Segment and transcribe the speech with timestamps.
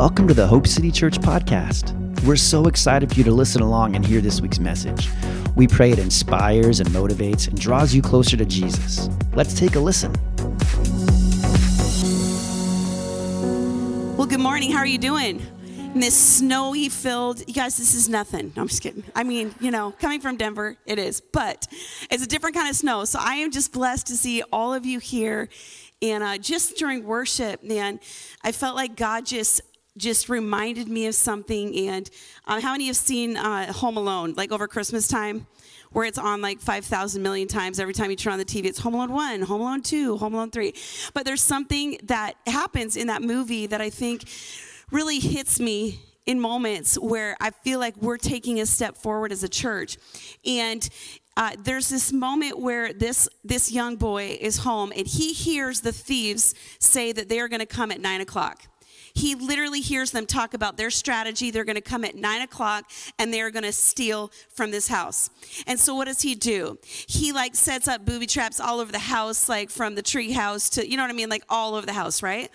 [0.00, 1.92] Welcome to the Hope City Church podcast.
[2.24, 5.10] We're so excited for you to listen along and hear this week's message.
[5.56, 9.10] We pray it inspires and motivates and draws you closer to Jesus.
[9.34, 10.14] Let's take a listen.
[14.16, 14.70] Well, good morning.
[14.70, 15.42] How are you doing?
[15.66, 18.54] In this snowy filled, you guys, this is nothing.
[18.56, 19.04] No, I'm just kidding.
[19.14, 21.66] I mean, you know, coming from Denver, it is, but
[22.10, 23.04] it's a different kind of snow.
[23.04, 25.50] So I am just blessed to see all of you here.
[26.00, 28.00] And uh, just during worship, man,
[28.42, 29.60] I felt like God just
[29.96, 31.88] just reminded me of something.
[31.88, 32.08] And
[32.46, 35.46] uh, how many have seen uh, Home Alone, like over Christmas time?
[35.92, 38.66] Where it's on like 5,000 million times every time you turn on the TV.
[38.66, 40.72] It's Home Alone 1, Home Alone 2, Home Alone 3.
[41.14, 44.24] But there's something that happens in that movie that I think
[44.92, 49.42] really hits me in moments where I feel like we're taking a step forward as
[49.42, 49.98] a church.
[50.46, 50.88] And
[51.36, 55.92] uh, there's this moment where this this young boy is home and he hears the
[55.92, 58.69] thieves say that they are going to come at nine o'clock
[59.20, 61.50] he literally hears them talk about their strategy.
[61.50, 65.28] They're going to come at nine o'clock and they're going to steal from this house.
[65.66, 66.78] And so, what does he do?
[66.82, 70.70] He like sets up booby traps all over the house, like from the tree house
[70.70, 72.50] to, you know what I mean, like all over the house, right?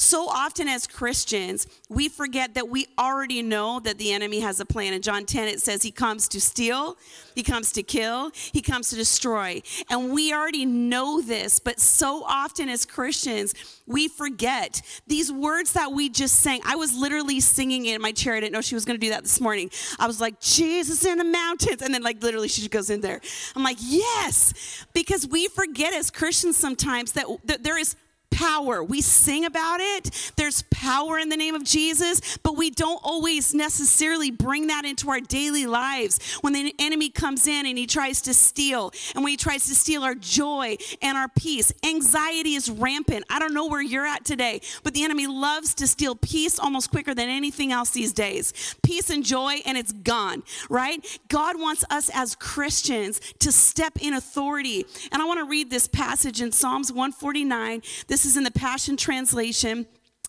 [0.00, 4.64] So often as Christians, we forget that we already know that the enemy has a
[4.64, 4.92] plan.
[4.92, 6.96] In John 10, it says he comes to steal,
[7.34, 9.60] he comes to kill, he comes to destroy.
[9.90, 13.54] And we already know this, but so often as Christians,
[13.88, 16.60] we forget these words that we just sang.
[16.64, 18.34] I was literally singing in my chair.
[18.34, 19.68] I didn't know she was going to do that this morning.
[19.98, 21.82] I was like, Jesus in the mountains.
[21.82, 23.20] And then, like, literally, she goes in there.
[23.56, 27.96] I'm like, yes, because we forget as Christians sometimes that, that there is
[28.30, 28.82] power.
[28.82, 30.32] We sing about it.
[30.36, 35.10] There's power in the name of Jesus, but we don't always necessarily bring that into
[35.10, 36.38] our daily lives.
[36.40, 39.74] When the enemy comes in and he tries to steal, and when he tries to
[39.74, 43.24] steal our joy and our peace, anxiety is rampant.
[43.30, 46.90] I don't know where you're at today, but the enemy loves to steal peace almost
[46.90, 48.76] quicker than anything else these days.
[48.82, 51.04] Peace and joy, and it's gone, right?
[51.28, 54.86] God wants us as Christians to step in authority.
[55.12, 57.82] And I want to read this passage in Psalms 149.
[58.06, 59.86] This this is in the Passion Translation.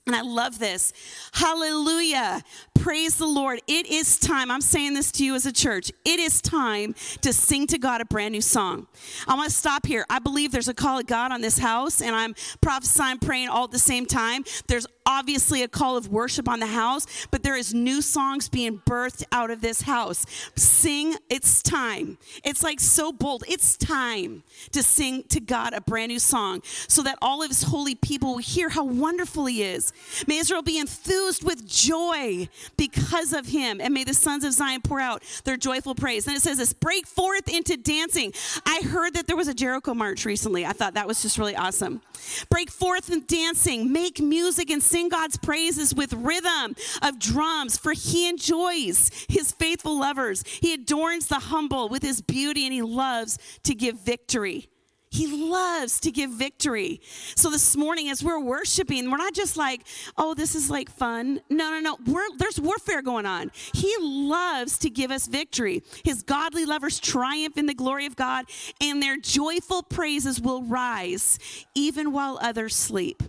[0.10, 0.92] And I love this.
[1.34, 2.42] Hallelujah.
[2.74, 3.62] Praise the Lord.
[3.68, 4.50] It is time.
[4.50, 5.92] I'm saying this to you as a church.
[6.04, 8.88] It is time to sing to God a brand new song.
[9.28, 10.08] I want to stop here.
[10.10, 13.66] I believe there's a call of God on this house, and I'm prophesying, praying all
[13.66, 14.46] at the same time.
[14.68, 18.80] There's obviously a call of worship on the house, but there is new songs being
[18.80, 20.26] birthed out of this house.
[20.56, 22.18] Sing, it's time.
[22.44, 23.44] It's like so bold.
[23.48, 27.64] It's time to sing to God a brand new song so that all of his
[27.64, 29.92] holy people will hear how wonderful he is.
[30.28, 34.82] May Israel be enthused with joy because of him, and may the sons of Zion
[34.82, 36.28] pour out their joyful praise.
[36.28, 38.34] And it says this break forth into dancing.
[38.66, 40.66] I heard that there was a Jericho march recently.
[40.66, 42.02] I thought that was just really awesome.
[42.50, 47.78] Break forth in dancing, make music and sing sing God's praises with rhythm of drums,
[47.78, 50.44] for he enjoys his faithful lovers.
[50.62, 54.68] He adorns the humble with his beauty, and he loves to give victory.
[55.12, 57.02] He loves to give victory.
[57.36, 59.82] So this morning, as we're worshiping, we're not just like,
[60.18, 61.42] oh, this is like fun.
[61.50, 61.98] No, no, no.
[62.06, 63.52] We're, there's warfare going on.
[63.74, 65.82] He loves to give us victory.
[66.04, 68.46] His godly lovers triumph in the glory of God,
[68.80, 71.40] and their joyful praises will rise
[71.74, 73.24] even while others sleep.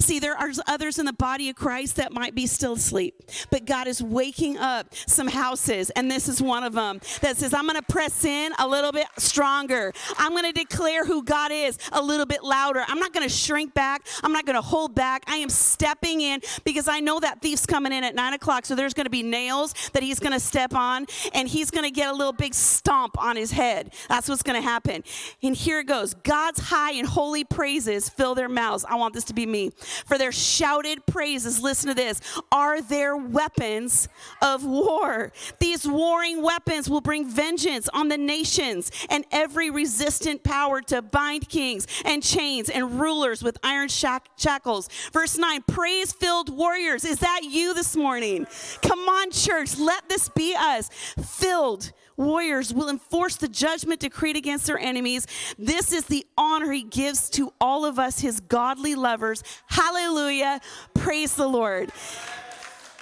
[0.00, 3.14] See, there are others in the body of Christ that might be still asleep,
[3.50, 7.54] but God is waking up some houses, and this is one of them that says,
[7.54, 9.92] I'm going to press in a little bit stronger.
[10.16, 12.84] I'm going to declare who God is a little bit louder.
[12.86, 14.06] I'm not going to shrink back.
[14.22, 15.24] I'm not going to hold back.
[15.26, 18.74] I am stepping in because I know that thief's coming in at nine o'clock, so
[18.74, 21.90] there's going to be nails that he's going to step on, and he's going to
[21.90, 23.92] get a little big stomp on his head.
[24.08, 25.04] That's what's going to happen.
[25.42, 28.84] And here it goes God's high and holy praises fill their mouths.
[28.88, 29.70] I want this to be me
[30.06, 31.60] for their shouted praises.
[31.60, 32.20] Listen to this
[32.52, 34.08] are their weapons
[34.42, 35.32] of war.
[35.58, 41.48] These warring weapons will bring vengeance on the nations and every resistant power to bind
[41.48, 44.88] kings and chains and rulers with iron shackles.
[45.12, 47.04] Verse 9 praise filled warriors.
[47.04, 48.46] Is that you this morning?
[48.82, 50.88] Come on, church, let this be us.
[51.22, 55.26] Filled warriors will enforce the judgment decreed against their enemies.
[55.58, 59.42] This is the honor he gives to all of us, his godly lovers.
[59.66, 60.60] Hallelujah.
[60.92, 61.90] Praise the Lord.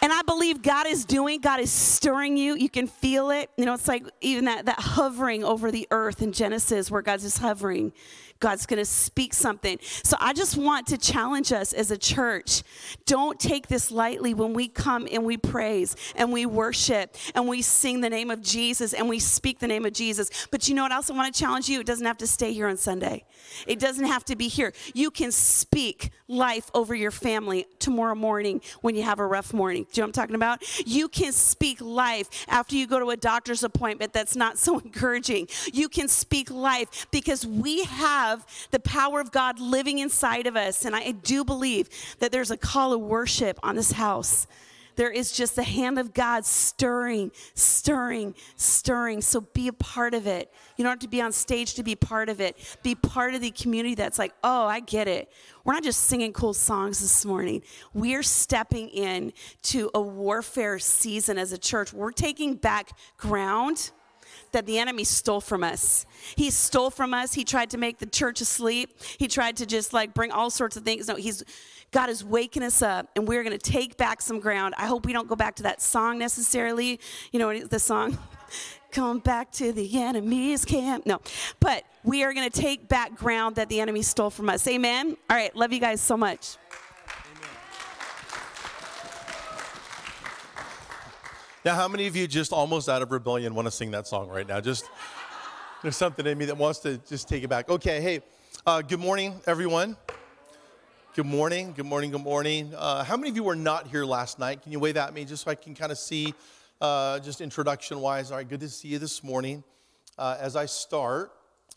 [0.02, 2.54] And I believe God is doing, God is stirring you.
[2.54, 3.50] You can feel it.
[3.56, 7.24] You know, it's like even that, that hovering over the earth in Genesis where God's
[7.24, 7.92] just hovering.
[8.40, 9.78] God's going to speak something.
[10.02, 12.62] So I just want to challenge us as a church.
[13.06, 17.62] Don't take this lightly when we come and we praise and we worship and we
[17.62, 20.46] sing the name of Jesus and we speak the name of Jesus.
[20.50, 21.80] But you know what else I want to challenge you?
[21.80, 23.24] It doesn't have to stay here on Sunday.
[23.66, 24.72] It doesn't have to be here.
[24.94, 29.84] You can speak life over your family tomorrow morning when you have a rough morning.
[29.84, 30.62] Do you know what I'm talking about?
[30.86, 35.48] You can speak life after you go to a doctor's appointment that's not so encouraging.
[35.72, 38.25] You can speak life because we have
[38.70, 40.84] the power of God living inside of us.
[40.84, 41.88] And I do believe
[42.18, 44.46] that there's a call of worship on this house
[44.96, 49.20] there is just the hand of God stirring, stirring, stirring.
[49.20, 50.52] So be a part of it.
[50.76, 52.78] You don't have to be on stage to be part of it.
[52.82, 55.30] Be part of the community that's like, oh, I get it.
[55.64, 57.62] We're not just singing cool songs this morning.
[57.92, 59.32] We're stepping in
[59.64, 61.92] to a warfare season as a church.
[61.92, 63.90] We're taking back ground
[64.52, 66.06] that the enemy stole from us.
[66.36, 67.34] He stole from us.
[67.34, 68.90] He tried to make the church asleep.
[69.18, 71.08] He tried to just like bring all sorts of things.
[71.08, 71.42] No, he's
[71.92, 74.74] God is waking us up and we're going to take back some ground.
[74.76, 77.00] I hope we don't go back to that song necessarily.
[77.32, 78.18] You know the song?
[78.90, 81.06] Come back to the enemy's camp.
[81.06, 81.20] No,
[81.60, 84.66] but we are going to take back ground that the enemy stole from us.
[84.66, 85.16] Amen.
[85.28, 85.54] All right.
[85.54, 86.56] Love you guys so much.
[91.66, 94.28] Now, how many of you just almost out of rebellion want to sing that song
[94.28, 94.60] right now?
[94.60, 94.88] Just
[95.82, 97.68] there's something in me that wants to just take it back.
[97.68, 98.20] Okay, hey,
[98.64, 99.96] uh, good morning, everyone.
[101.16, 102.72] Good morning, good morning, good morning.
[102.72, 104.62] Uh, how many of you were not here last night?
[104.62, 106.34] Can you wave at me just so I can kind of see,
[106.80, 108.30] uh, just introduction wise?
[108.30, 109.64] All right, good to see you this morning.
[110.16, 111.32] Uh, as I start,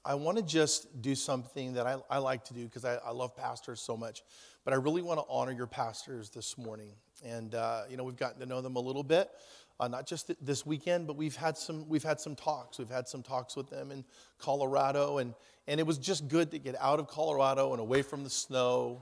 [0.06, 3.10] I want to just do something that I, I like to do because I, I,
[3.12, 4.22] love pastors so much,
[4.64, 6.94] but I really want to honor your pastors this morning.
[7.26, 9.30] And, uh, you know, we've gotten to know them a little bit.
[9.80, 12.78] Uh, not just th- this weekend, but we've had some we've had some talks.
[12.78, 14.04] We've had some talks with them in
[14.38, 15.34] Colorado, and
[15.68, 19.02] and it was just good to get out of Colorado and away from the snow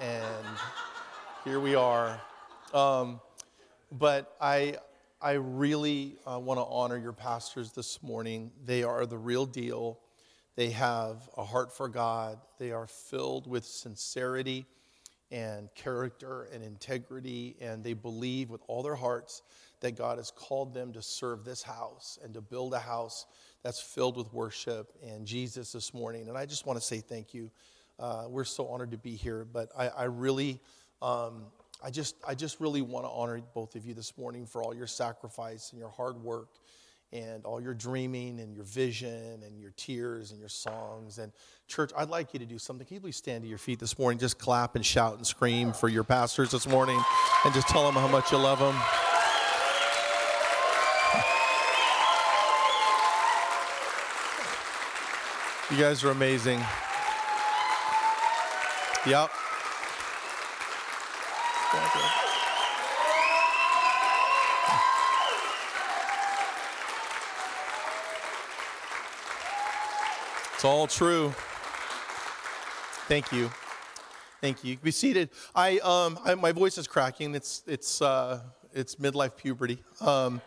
[0.00, 0.46] and
[1.44, 2.20] here we are.
[2.72, 3.20] Um,
[3.92, 4.78] but I,
[5.20, 8.50] I really uh, want to honor your pastors this morning.
[8.64, 10.00] They are the real deal.
[10.56, 12.38] They have a heart for God.
[12.58, 14.66] They are filled with sincerity
[15.30, 19.42] and character and integrity, and they believe with all their hearts
[19.84, 23.26] that God has called them to serve this house and to build a house
[23.62, 26.28] that's filled with worship and Jesus this morning.
[26.28, 27.50] And I just want to say thank you
[27.98, 30.60] uh, we're so honored to be here, but I, I really,
[31.00, 31.44] um,
[31.82, 34.74] I just, I just really want to honor both of you this morning for all
[34.74, 36.48] your sacrifice and your hard work
[37.12, 41.18] and all your dreaming and your vision and your tears and your songs.
[41.18, 41.30] And
[41.68, 42.84] church, I'd like you to do something.
[42.84, 44.18] Can you please stand to your feet this morning?
[44.18, 47.00] Just clap and shout and scream for your pastors this morning
[47.44, 49.13] and just tell them how much you love them.
[55.70, 56.60] You guys are amazing.
[59.06, 59.30] Yep.
[70.54, 71.34] It's all true.
[73.08, 73.50] Thank you.
[74.42, 74.76] Thank you.
[74.76, 75.30] Be seated.
[75.54, 77.34] I, um, I, my voice is cracking.
[77.34, 78.40] It's, it's, uh,
[78.74, 79.78] it's midlife puberty.
[80.02, 80.42] Um,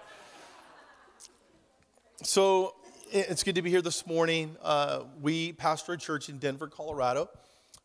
[2.22, 2.76] so
[3.12, 4.58] it's good to be here this morning.
[4.62, 7.30] Uh, we pastor a church in Denver, Colorado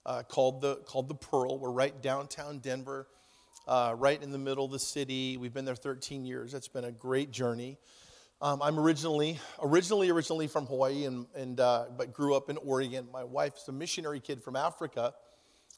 [0.05, 1.59] uh, called, the, called the Pearl.
[1.59, 3.07] We're right downtown Denver,
[3.69, 5.37] uh, right in the middle of the city.
[5.37, 6.55] We've been there 13 years.
[6.55, 7.79] It's been a great journey.
[8.41, 13.07] Um, I'm originally, originally, originally from Hawaii, and, and uh, but grew up in Oregon.
[13.13, 15.15] My wife's a missionary kid from Africa,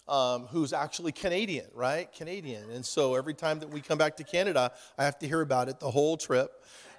[0.08, 2.10] um, who's actually Canadian, right?
[2.12, 2.70] Canadian.
[2.70, 5.68] And so every time that we come back to Canada, I have to hear about
[5.68, 6.50] it the whole trip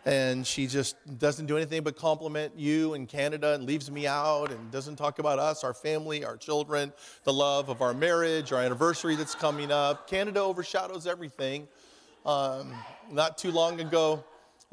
[0.06, 4.52] and she just doesn't do anything but compliment you and Canada and leaves me out
[4.52, 6.94] and doesn't talk about us, our family, our children,
[7.24, 10.08] the love of our marriage, our anniversary that's coming up.
[10.08, 11.68] Canada overshadows everything.
[12.24, 12.72] Um,
[13.12, 14.24] not too long ago,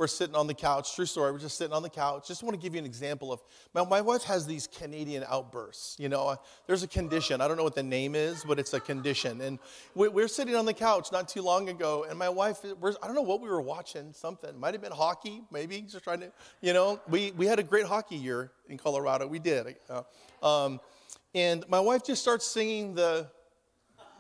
[0.02, 0.97] we're sitting on the couch.
[0.97, 1.30] True story.
[1.30, 2.26] We're just sitting on the couch.
[2.26, 3.40] Just want to give you an example of
[3.73, 5.97] my, my wife has these Canadian outbursts.
[6.00, 7.40] You know, uh, there's a condition.
[7.40, 9.40] I don't know what the name is, but it's a condition.
[9.40, 9.61] And
[9.94, 13.14] we, we're sitting on the couch not too long ago, and my wife, I don't
[13.14, 14.12] know what we were watching.
[14.12, 16.32] Something might have been hockey, maybe just trying to,
[16.62, 19.28] you know, we we had a great hockey year in Colorado.
[19.28, 19.76] We did.
[19.88, 20.02] Uh,
[20.44, 20.80] um,
[21.32, 23.28] and my wife just starts singing the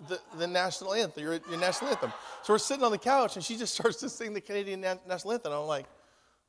[0.08, 2.12] the, the national anthem, your, your, national anthem.
[2.42, 5.32] So we're sitting on the couch, and she just starts to sing the Canadian national
[5.32, 5.52] anthem.
[5.52, 5.86] I'm like,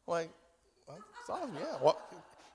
[0.07, 0.29] like,
[0.89, 1.77] it's awesome, yeah.
[1.81, 1.99] Well,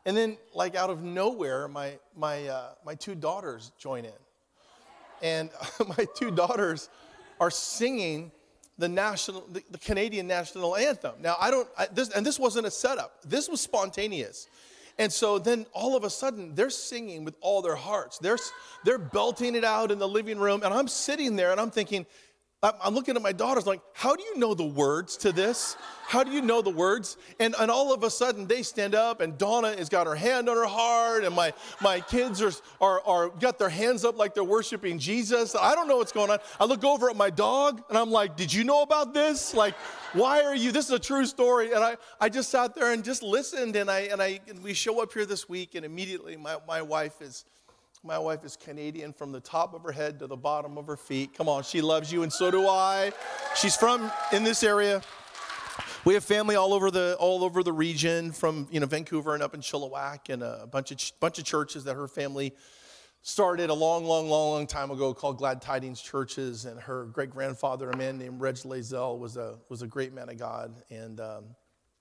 [0.04, 4.12] and then, like out of nowhere, my my uh, my two daughters join in,
[5.22, 5.50] and
[5.98, 6.88] my two daughters
[7.40, 8.30] are singing
[8.78, 11.14] the national, the, the Canadian national anthem.
[11.20, 13.20] Now, I don't, I, this, and this wasn't a setup.
[13.24, 14.48] This was spontaneous.
[14.98, 18.18] And so then all of a sudden they're singing with all their hearts.
[18.18, 18.38] They're,
[18.84, 20.62] they're belting it out in the living room.
[20.64, 22.04] And I'm sitting there and I'm thinking,
[22.60, 25.76] I'm looking at my daughters like, how do you know the words to this?
[26.08, 27.16] How do you know the words?
[27.38, 30.48] And, and all of a sudden they stand up and Donna has got her hand
[30.48, 32.50] on her heart and my, my kids are,
[32.80, 35.54] are, are got their hands up like they're worshiping Jesus.
[35.54, 36.40] I don't know what's going on.
[36.58, 39.54] I look over at my dog and I'm like, did you know about this?
[39.54, 39.74] Like,
[40.14, 41.72] why are you, this is a true story.
[41.72, 44.74] And I, I just sat there and just listened and I, and I, and we
[44.74, 47.44] show up here this week and immediately my, my wife is,
[48.04, 50.96] my wife is Canadian from the top of her head to the bottom of her
[50.96, 51.34] feet.
[51.34, 53.12] Come on, she loves you, and so do I.
[53.56, 55.02] She's from in this area.
[56.04, 59.42] We have family all over the all over the region, from you know Vancouver and
[59.42, 62.54] up in Chilliwack, and a bunch of bunch of churches that her family
[63.22, 66.64] started a long, long, long, long time ago called Glad Tidings Churches.
[66.64, 70.28] And her great grandfather, a man named Reg Lazell, was a was a great man
[70.28, 71.44] of God, and um,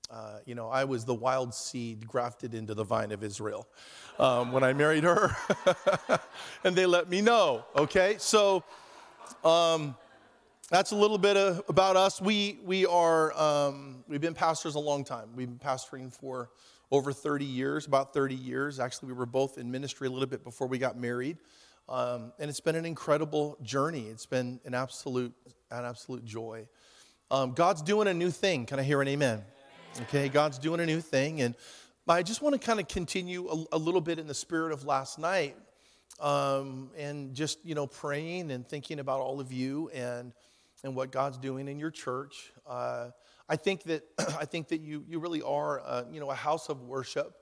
[0.10, 3.68] uh, you know, I was the wild seed grafted into the vine of Israel
[4.20, 5.36] um, when I married her.
[6.64, 8.16] and they let me know, okay?
[8.18, 8.64] So
[9.44, 9.96] um,
[10.70, 12.22] that's a little bit of, about us.
[12.22, 15.30] We, we are, um, we've been pastors a long time.
[15.36, 16.52] We've been pastoring for
[16.90, 18.80] over 30 years, about 30 years.
[18.80, 21.38] Actually, we were both in ministry a little bit before we got married.
[21.90, 24.08] Um, and it's been an incredible journey.
[24.08, 25.34] It's been an absolute,
[25.70, 26.68] an absolute joy.
[27.30, 28.66] Um, God's doing a new thing.
[28.66, 29.44] Can I hear an amen?
[30.02, 31.42] Okay, God's doing a new thing.
[31.42, 31.56] And
[32.08, 34.86] I just want to kind of continue a, a little bit in the spirit of
[34.86, 35.58] last night
[36.20, 40.34] um, and just, you know, praying and thinking about all of you and,
[40.84, 42.52] and what God's doing in your church.
[42.68, 43.10] Uh,
[43.50, 44.04] I think that,
[44.40, 47.36] I think that you, you really are, uh, you know, a house of worship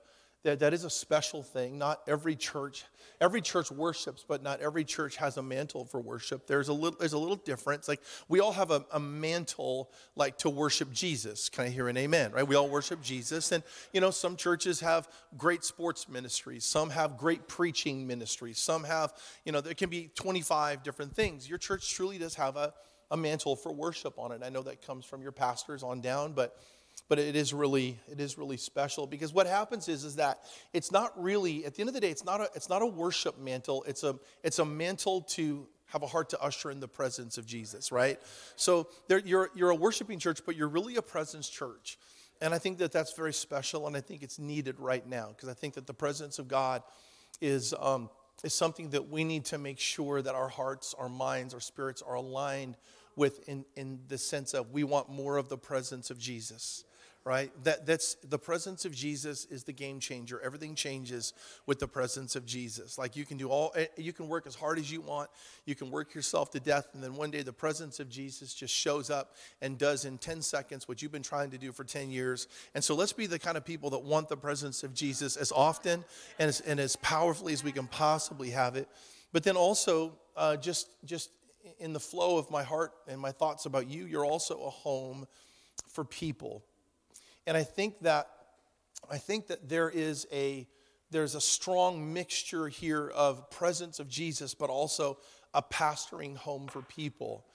[0.46, 1.76] that, that is a special thing.
[1.76, 2.84] Not every church,
[3.20, 6.46] every church worships, but not every church has a mantle for worship.
[6.46, 7.88] There's a little, there's a little difference.
[7.88, 11.48] Like we all have a, a mantle, like to worship Jesus.
[11.48, 12.30] Can I hear an amen?
[12.30, 12.46] Right?
[12.46, 16.64] We all worship Jesus, and you know, some churches have great sports ministries.
[16.64, 18.58] Some have great preaching ministries.
[18.58, 21.48] Some have, you know, there can be 25 different things.
[21.48, 22.72] Your church truly does have a,
[23.10, 24.42] a mantle for worship on it.
[24.44, 26.56] I know that comes from your pastors on down, but
[27.08, 30.40] but it is really it is really special because what happens is is that
[30.72, 32.86] it's not really at the end of the day it's not a it's not a
[32.86, 33.84] worship mantle.
[33.86, 37.46] It's a it's a mantle to have a heart to usher in the presence of
[37.46, 38.20] Jesus right?
[38.56, 41.98] So there, you're you're a worshiping church but you're really a presence church.
[42.42, 45.48] And I think that that's very special and I think it's needed right now because
[45.48, 46.82] I think that the presence of God
[47.40, 48.10] is um,
[48.42, 52.02] is something that we need to make sure that our hearts our minds our spirits
[52.02, 52.76] are aligned
[53.14, 56.84] with in, in the sense of we want more of the presence of Jesus
[57.26, 57.50] right?
[57.64, 60.40] That, that's the presence of Jesus is the game changer.
[60.44, 61.34] Everything changes
[61.66, 62.98] with the presence of Jesus.
[62.98, 65.28] Like you can do all, eh, you can work as hard as you want,
[65.64, 68.72] you can work yourself to death, and then one day the presence of Jesus just
[68.72, 72.12] shows up and does in 10 seconds what you've been trying to do for 10
[72.12, 72.46] years.
[72.76, 75.50] And so let's be the kind of people that want the presence of Jesus as
[75.50, 76.04] often
[76.38, 78.88] and as, and as powerfully as we can possibly have it.
[79.32, 81.30] But then also, uh, just, just
[81.80, 85.26] in the flow of my heart and my thoughts about you, you're also a home
[85.88, 86.62] for people
[87.46, 88.28] and I think that
[89.10, 90.66] I think that there is a
[91.10, 95.18] there's a strong mixture here of presence of Jesus, but also
[95.54, 97.46] a pastoring home for people.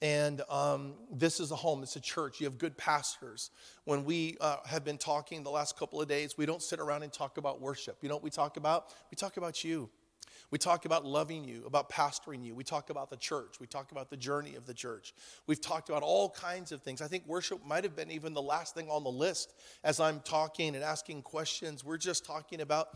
[0.00, 2.40] And um, this is a home, it's a church.
[2.40, 3.50] You have good pastors.
[3.84, 7.02] When we uh, have been talking the last couple of days, we don't sit around
[7.02, 7.98] and talk about worship.
[8.02, 8.86] You know what we talk about?
[9.10, 9.90] We talk about you.
[10.50, 12.54] We talk about loving you, about pastoring you.
[12.54, 13.56] We talk about the church.
[13.60, 15.14] We talk about the journey of the church.
[15.46, 17.02] We've talked about all kinds of things.
[17.02, 20.20] I think worship might have been even the last thing on the list as I'm
[20.20, 21.84] talking and asking questions.
[21.84, 22.88] We're just talking about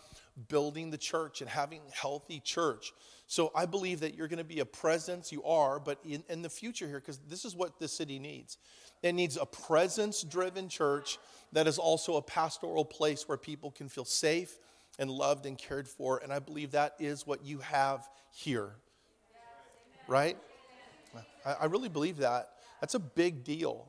[0.48, 2.92] building the church and having healthy church.
[3.26, 6.42] So I believe that you're going to be a presence, you are, but in, in
[6.42, 8.56] the future here, because this is what this city needs.
[9.02, 11.18] It needs a presence driven church
[11.52, 14.58] that is also a pastoral place where people can feel safe
[14.98, 16.18] and loved and cared for.
[16.18, 18.70] And I believe that is what you have here.
[20.06, 20.36] Right?
[21.44, 22.50] I, I really believe that.
[22.80, 23.86] That's a big deal.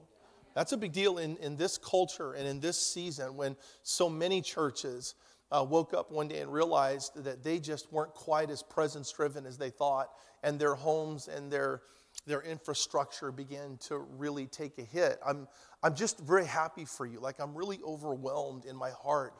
[0.55, 4.41] That's a big deal in, in this culture and in this season when so many
[4.41, 5.15] churches
[5.51, 9.45] uh, woke up one day and realized that they just weren't quite as presence driven
[9.45, 10.09] as they thought,
[10.43, 11.81] and their homes and their,
[12.27, 15.19] their infrastructure began to really take a hit.
[15.25, 15.47] I'm,
[15.81, 17.19] I'm just very happy for you.
[17.19, 19.33] Like, I'm really overwhelmed in my heart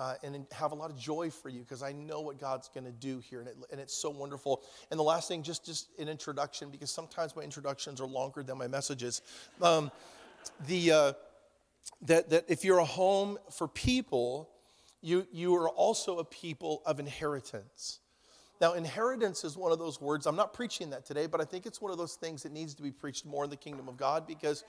[0.00, 2.86] uh, and have a lot of joy for you because I know what God's going
[2.86, 4.62] to do here, and, it, and, it's so wonderful.
[4.90, 8.56] And the last thing, just just an introduction, because sometimes my introductions are longer than
[8.56, 9.20] my messages.
[9.60, 9.90] Um,
[10.66, 11.12] the uh,
[12.06, 14.48] that that if you're a home for people,
[15.02, 17.98] you you are also a people of inheritance.
[18.58, 20.26] Now, inheritance is one of those words.
[20.26, 22.72] I'm not preaching that today, but I think it's one of those things that needs
[22.74, 24.64] to be preached more in the kingdom of God because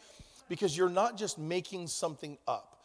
[0.49, 2.80] because you're not just making something up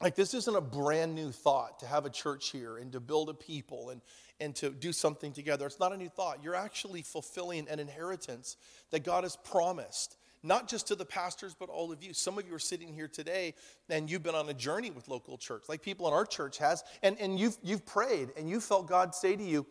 [0.00, 3.28] like this isn't a brand new thought to have a church here and to build
[3.28, 4.00] a people and,
[4.40, 5.66] and to do something together.
[5.66, 6.38] It's not a new thought.
[6.42, 8.56] You're actually fulfilling an inheritance
[8.90, 12.14] that God has promised, not just to the pastors, but all of you.
[12.14, 13.54] Some of you are sitting here today
[13.90, 16.82] and you've been on a journey with local church, like people in our church has,
[17.02, 19.66] and, and you've, you've prayed and you felt God say to you,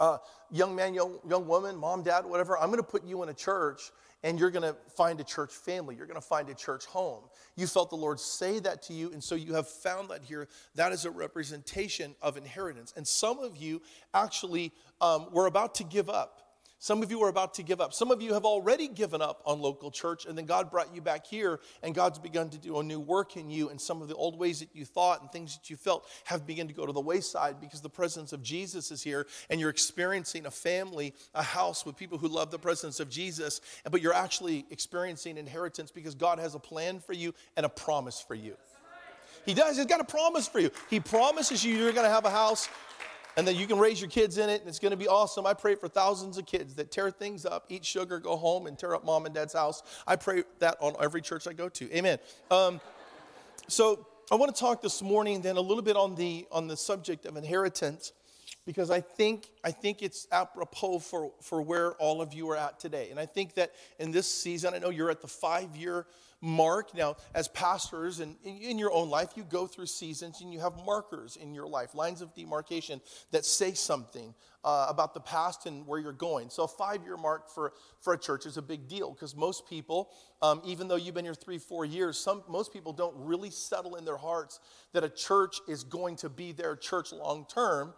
[0.00, 0.16] uh,
[0.50, 3.34] young man, young, young woman, mom, dad, whatever, I'm going to put you in a
[3.34, 3.92] church
[4.24, 5.94] and you're going to find a church family.
[5.94, 7.22] You're going to find a church home.
[7.56, 10.48] You felt the Lord say that to you, and so you have found that here.
[10.74, 12.94] That is a representation of inheritance.
[12.96, 13.82] And some of you
[14.14, 16.40] actually um, were about to give up
[16.84, 17.94] some of you are about to give up.
[17.94, 21.00] Some of you have already given up on local church, and then God brought you
[21.00, 23.70] back here, and God's begun to do a new work in you.
[23.70, 26.46] And some of the old ways that you thought and things that you felt have
[26.46, 29.70] begun to go to the wayside because the presence of Jesus is here, and you're
[29.70, 33.62] experiencing a family, a house with people who love the presence of Jesus.
[33.90, 38.20] But you're actually experiencing inheritance because God has a plan for you and a promise
[38.20, 38.58] for you.
[39.46, 39.78] He does.
[39.78, 40.70] He's got a promise for you.
[40.90, 42.68] He promises you you're going to have a house
[43.36, 45.46] and that you can raise your kids in it and it's going to be awesome.
[45.46, 48.78] I pray for thousands of kids that tear things up, eat sugar, go home, and
[48.78, 49.82] tear up mom and dad's house.
[50.06, 51.92] I pray that on every church I go to.
[51.96, 52.18] Amen.
[52.50, 52.80] Um,
[53.68, 56.76] so I want to talk this morning then a little bit on the on the
[56.76, 58.12] subject of inheritance
[58.66, 62.78] because I think I think it's apropos for, for where all of you are at
[62.80, 63.08] today.
[63.10, 66.06] And I think that in this season, I know you're at the five year
[66.44, 66.94] mark.
[66.94, 70.74] Now, as pastors and in your own life, you go through seasons and you have
[70.84, 73.00] markers in your life, lines of demarcation
[73.32, 76.50] that say something uh, about the past and where you're going.
[76.50, 79.68] So, a five year mark for, for a church is a big deal because most
[79.68, 80.10] people,
[80.42, 83.96] um, even though you've been here three, four years, some, most people don't really settle
[83.96, 84.60] in their hearts
[84.92, 87.94] that a church is going to be their church long term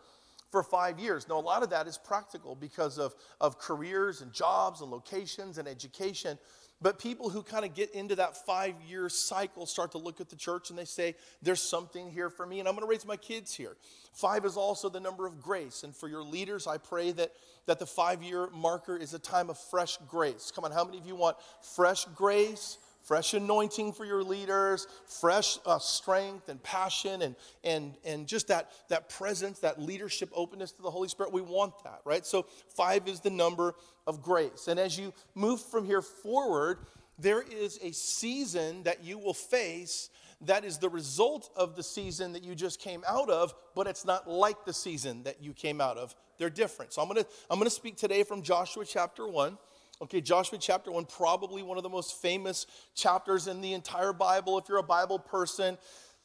[0.51, 1.29] for five years.
[1.29, 5.59] Now, a lot of that is practical because of, of careers and jobs and locations
[5.59, 6.39] and education.
[6.83, 10.29] But people who kind of get into that five year cycle start to look at
[10.29, 13.07] the church and they say, There's something here for me, and I'm going to raise
[13.07, 13.77] my kids here.
[14.13, 15.85] Five is also the number of grace.
[15.85, 17.33] And for your leaders, I pray that,
[17.65, 20.53] that the five year marker is a time of fresh grace.
[20.55, 22.77] Come on, how many of you want fresh grace?
[23.07, 28.71] Fresh anointing for your leaders, fresh uh, strength and passion, and, and, and just that,
[28.89, 31.33] that presence, that leadership openness to the Holy Spirit.
[31.33, 32.27] We want that, right?
[32.27, 33.75] So, five is the number
[34.09, 34.67] of grace.
[34.67, 36.79] And as you move from here forward,
[37.19, 40.11] there is a season that you will face
[40.43, 44.05] that is the result of the season that you just came out of, but it's
[44.05, 46.15] not like the season that you came out of.
[46.39, 46.93] They're different.
[46.93, 49.57] So I'm going to I'm going to speak today from Joshua chapter 1.
[50.03, 54.59] Okay, Joshua chapter 1, probably one of the most famous chapters in the entire Bible.
[54.59, 55.79] If you're a Bible person,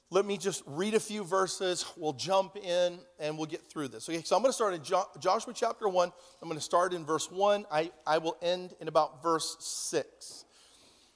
[0.10, 1.86] let me just read a few verses.
[1.96, 4.10] We'll jump in and we'll get through this.
[4.10, 6.12] Okay, so I'm going to start in jo- Joshua chapter 1.
[6.42, 7.66] I'm going to start in verse 1.
[7.72, 10.44] I, I will end in about verse 6.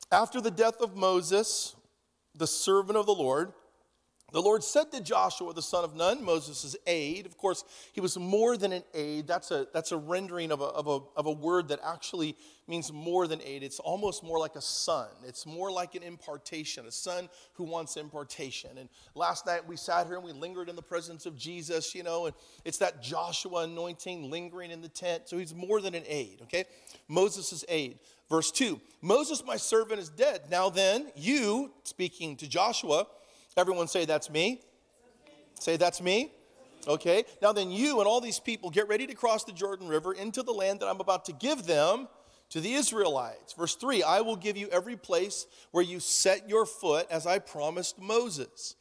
[0.10, 1.76] After the death of Moses,
[2.36, 3.52] the servant of the Lord,
[4.32, 8.18] the Lord said to Joshua, the son of Nun, Moses' aide, of course, he was
[8.18, 9.28] more than an aide.
[9.28, 12.36] That's a, that's a rendering of a, of, a, of a word that actually
[12.68, 13.62] means more than aide.
[13.62, 15.08] It's almost more like a son.
[15.26, 18.72] It's more like an impartation, a son who wants impartation.
[18.80, 22.02] And last night we sat here and we lingered in the presence of Jesus, you
[22.02, 22.36] know, and
[22.66, 25.30] it's that Joshua anointing lingering in the tent.
[25.30, 26.66] So he's more than an aide, okay?
[27.08, 28.00] Moses' aide.
[28.28, 30.42] Verse 2 Moses, my servant, is dead.
[30.50, 33.06] Now then, you, speaking to Joshua,
[33.58, 34.62] Everyone say, That's me.
[35.60, 36.32] Say, That's me.
[36.88, 37.26] Okay.
[37.42, 40.44] Now then, you and all these people get ready to cross the Jordan River into
[40.44, 42.08] the land that I'm about to give them
[42.50, 43.54] to the Israelites.
[43.54, 47.40] Verse 3 I will give you every place where you set your foot, as I
[47.40, 48.76] promised Moses.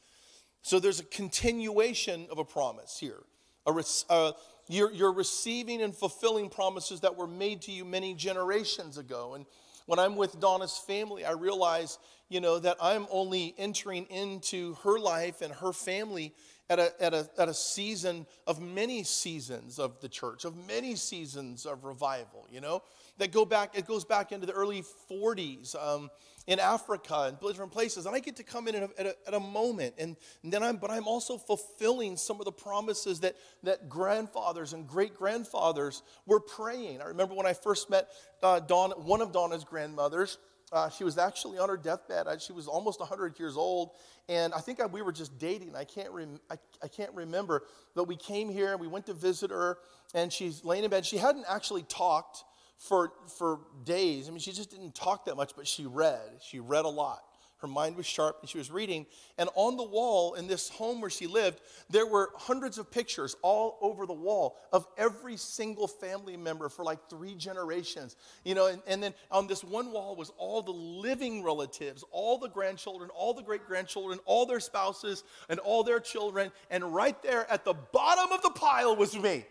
[0.62, 3.20] So there's a continuation of a promise here.
[3.66, 4.32] A, uh,
[4.68, 9.34] you're, you're receiving and fulfilling promises that were made to you many generations ago.
[9.34, 9.44] And
[9.86, 14.98] when I'm with Donna's family, I realize, you know, that I'm only entering into her
[14.98, 16.34] life and her family
[16.70, 20.96] at a, at a, at a season of many seasons of the church, of many
[20.96, 22.82] seasons of revival, you know,
[23.18, 25.74] that go back, it goes back into the early 40s.
[25.76, 26.10] Um,
[26.46, 28.06] in Africa and different places.
[28.06, 29.94] And I get to come in at a, at a, at a moment.
[29.98, 34.72] And, and, then I'm, but I'm also fulfilling some of the promises that, that grandfathers
[34.72, 37.00] and great grandfathers were praying.
[37.00, 38.08] I remember when I first met
[38.42, 40.38] uh, one of Donna's grandmothers.
[40.72, 42.26] Uh, she was actually on her deathbed.
[42.42, 43.90] She was almost 100 years old.
[44.28, 45.76] And I think I, we were just dating.
[45.76, 47.62] I can't, rem, I, I can't remember.
[47.94, 49.78] But we came here and we went to visit her.
[50.14, 51.06] And she's laying in bed.
[51.06, 52.44] She hadn't actually talked
[52.78, 54.28] for, for days.
[54.28, 56.40] I mean, she just didn't talk that much, but she read.
[56.40, 57.22] She read a lot.
[57.64, 59.06] Her mind was sharp and she was reading.
[59.38, 63.36] And on the wall in this home where she lived, there were hundreds of pictures
[63.40, 68.16] all over the wall of every single family member for like three generations.
[68.44, 72.36] You know, and, and then on this one wall was all the living relatives, all
[72.36, 76.52] the grandchildren, all the great grandchildren, all their spouses, and all their children.
[76.70, 79.46] And right there at the bottom of the pile was me.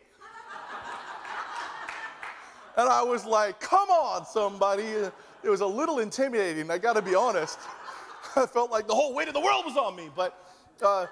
[2.77, 4.83] And I was like, come on, somebody.
[4.83, 7.59] It was a little intimidating, I gotta be honest.
[8.36, 10.09] I felt like the whole weight of the world was on me.
[10.15, 10.38] But,
[10.81, 11.05] uh,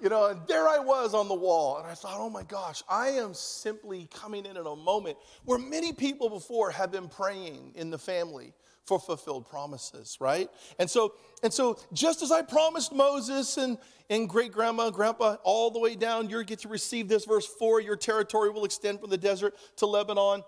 [0.00, 1.78] you know, and there I was on the wall.
[1.78, 5.58] And I thought, oh my gosh, I am simply coming in at a moment where
[5.58, 10.48] many people before have been praying in the family for fulfilled promises, right?
[10.78, 13.78] And so, and so just as I promised Moses and,
[14.10, 17.24] and great grandma, grandpa, all the way down, you're get to receive this.
[17.24, 20.42] Verse four, your territory will extend from the desert to Lebanon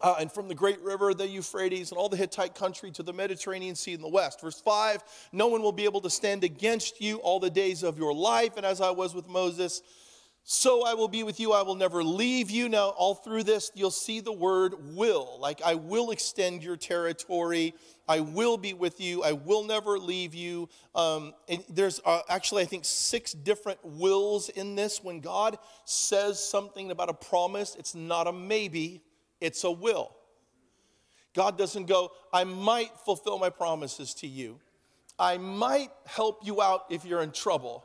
[0.00, 3.12] uh, and from the great river, the Euphrates, and all the Hittite country to the
[3.12, 4.40] Mediterranean Sea in the west.
[4.40, 5.02] Verse 5
[5.32, 8.56] No one will be able to stand against you all the days of your life.
[8.56, 9.82] And as I was with Moses,
[10.44, 11.52] so I will be with you.
[11.52, 12.68] I will never leave you.
[12.68, 15.38] Now, all through this, you'll see the word will.
[15.40, 17.74] Like, I will extend your territory.
[18.08, 19.22] I will be with you.
[19.22, 20.68] I will never leave you.
[20.96, 25.02] Um, and there's uh, actually, I think, six different wills in this.
[25.02, 29.00] When God says something about a promise, it's not a maybe
[29.42, 30.14] it's a will.
[31.34, 34.60] God doesn't go, I might fulfill my promises to you.
[35.18, 37.84] I might help you out if you're in trouble.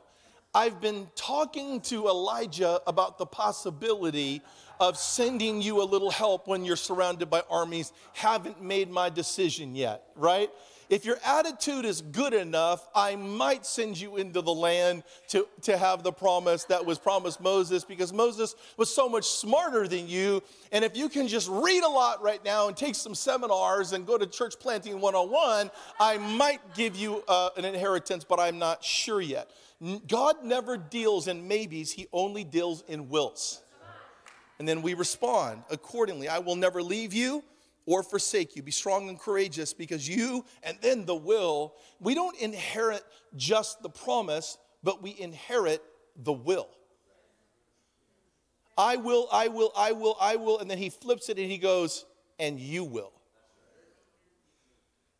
[0.54, 4.42] I've been talking to Elijah about the possibility
[4.80, 7.92] of sending you a little help when you're surrounded by armies.
[8.14, 10.50] Haven't made my decision yet, right?
[10.88, 15.76] If your attitude is good enough, I might send you into the land to, to
[15.76, 20.42] have the promise that was promised Moses because Moses was so much smarter than you.
[20.72, 24.06] And if you can just read a lot right now and take some seminars and
[24.06, 25.70] go to church planting 101,
[26.00, 29.50] I might give you uh, an inheritance, but I'm not sure yet.
[30.08, 33.60] God never deals in maybes, He only deals in wills.
[34.58, 36.28] And then we respond accordingly.
[36.28, 37.44] I will never leave you
[37.88, 38.62] or forsake you.
[38.62, 43.02] Be strong and courageous because you, and then the will, we don't inherit
[43.34, 45.82] just the promise, but we inherit
[46.14, 46.68] the will.
[48.76, 50.58] I will, I will, I will, I will.
[50.58, 52.04] And then he flips it and he goes,
[52.38, 53.12] and you will.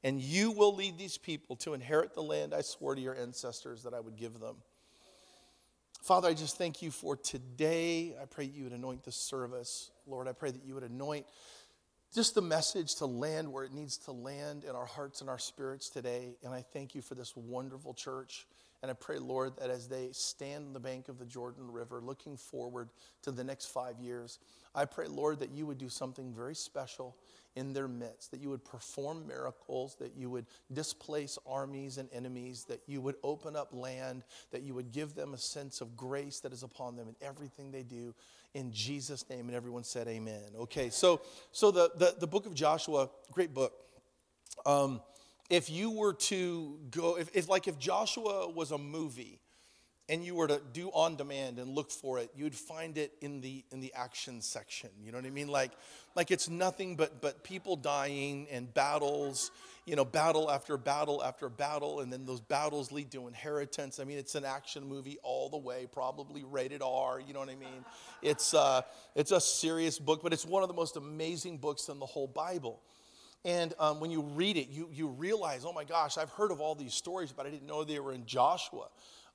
[0.05, 3.83] And you will lead these people to inherit the land I swore to your ancestors
[3.85, 4.57] that I would give them.
[6.03, 8.15] Father, I just thank you for today.
[8.21, 9.91] I pray you would anoint the service.
[10.07, 11.25] Lord, I pray that you would anoint
[12.15, 15.39] just the message to land where it needs to land in our hearts and our
[15.39, 16.37] spirits today.
[16.43, 18.47] And I thank you for this wonderful church.
[18.83, 22.01] And I pray, Lord, that as they stand on the bank of the Jordan River
[22.01, 22.91] looking forward
[23.23, 24.39] to the next five years,
[24.75, 27.17] I pray, Lord, that you would do something very special
[27.59, 32.65] in their midst, that you would perform miracles, that you would displace armies and enemies,
[32.69, 36.39] that you would open up land, that you would give them a sense of grace
[36.39, 38.15] that is upon them in everything they do
[38.55, 39.49] in Jesus' name.
[39.49, 40.45] And everyone said, Amen.
[40.57, 43.73] Okay, so so the the, the book of Joshua, great book.
[44.65, 45.01] Um,
[45.51, 49.41] if you were to go, if, if like if Joshua was a movie,
[50.09, 53.41] and you were to do on demand and look for it, you'd find it in
[53.41, 54.91] the in the action section.
[55.03, 55.49] You know what I mean?
[55.49, 55.73] Like
[56.17, 59.51] like it's nothing but but people dying and battles,
[59.85, 64.01] you know, battle after battle after battle, and then those battles lead to inheritance.
[64.01, 67.21] I mean, it's an action movie all the way, probably rated R.
[67.21, 67.85] You know what I mean?
[68.23, 68.83] It's uh,
[69.15, 72.29] it's a serious book, but it's one of the most amazing books in the whole
[72.29, 72.81] Bible.
[73.45, 76.61] And um, when you read it, you, you realize, oh my gosh, I've heard of
[76.61, 78.89] all these stories, but I didn't know they were in Joshua.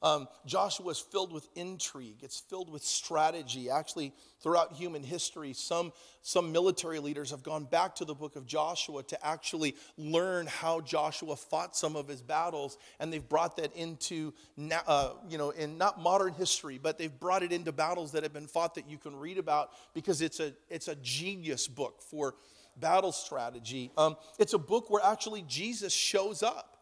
[0.03, 3.69] Um, Joshua is filled with intrigue, it's filled with strategy.
[3.69, 8.45] Actually, throughout human history, some, some military leaders have gone back to the book of
[8.45, 13.73] Joshua to actually learn how Joshua fought some of his battles, and they've brought that
[13.77, 14.33] into,
[14.85, 18.33] uh, you know, in not modern history, but they've brought it into battles that have
[18.33, 22.35] been fought that you can read about because it's a, it's a genius book for
[22.77, 23.91] battle strategy.
[23.97, 26.72] Um, it's a book where actually Jesus shows up.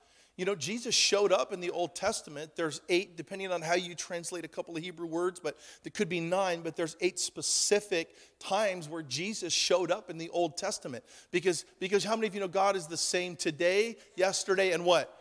[0.42, 2.56] You know, Jesus showed up in the Old Testament.
[2.56, 6.10] There's eight, depending on how you translate a couple of Hebrew words, but there could
[6.10, 11.04] be nine, but there's eight specific times where Jesus showed up in the Old Testament.
[11.30, 15.16] Because, because how many of you know God is the same today, yesterday, and what?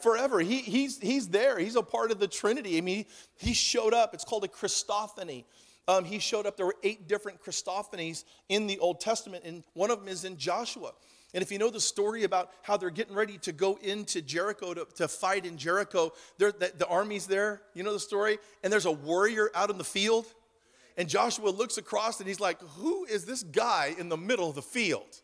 [0.00, 0.40] Forever.
[0.40, 1.56] He, he's, he's there.
[1.56, 2.76] He's a part of the Trinity.
[2.76, 3.04] I mean,
[3.36, 4.14] he showed up.
[4.14, 5.44] It's called a Christophany.
[5.86, 6.56] Um, he showed up.
[6.56, 10.36] There were eight different Christophanies in the Old Testament, and one of them is in
[10.38, 10.90] Joshua.
[11.32, 14.74] And if you know the story about how they're getting ready to go into Jericho
[14.74, 18.38] to, to fight in Jericho, the, the army's there, you know the story?
[18.64, 20.26] And there's a warrior out in the field.
[20.96, 24.54] And Joshua looks across and he's like, Who is this guy in the middle of
[24.54, 25.20] the field?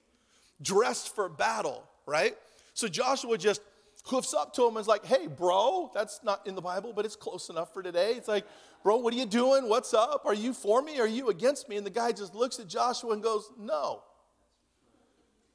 [0.62, 2.37] Dressed for battle, right?
[2.73, 3.61] So Joshua just
[4.07, 7.05] hoofs up to him and is like, hey, bro, that's not in the Bible, but
[7.05, 8.12] it's close enough for today.
[8.12, 8.47] It's like,
[8.83, 9.69] bro, what are you doing?
[9.69, 10.23] What's up?
[10.25, 11.01] Are you for me?
[11.01, 11.77] Are you against me?
[11.77, 14.03] And the guy just looks at Joshua and goes, no.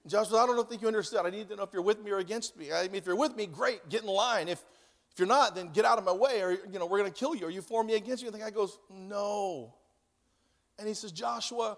[0.08, 1.28] Joshua, I don't think you understand.
[1.28, 2.72] I need to know if you're with me or against me.
[2.72, 4.48] I mean, if you're with me, great, get in line.
[4.48, 4.64] If,
[5.12, 7.36] if you're not, then get out of my way or, you know, we're to kill
[7.36, 7.46] you.
[7.46, 8.30] Are you for me against you?
[8.30, 9.74] And the guy goes, no.
[10.80, 11.78] And he says, Joshua,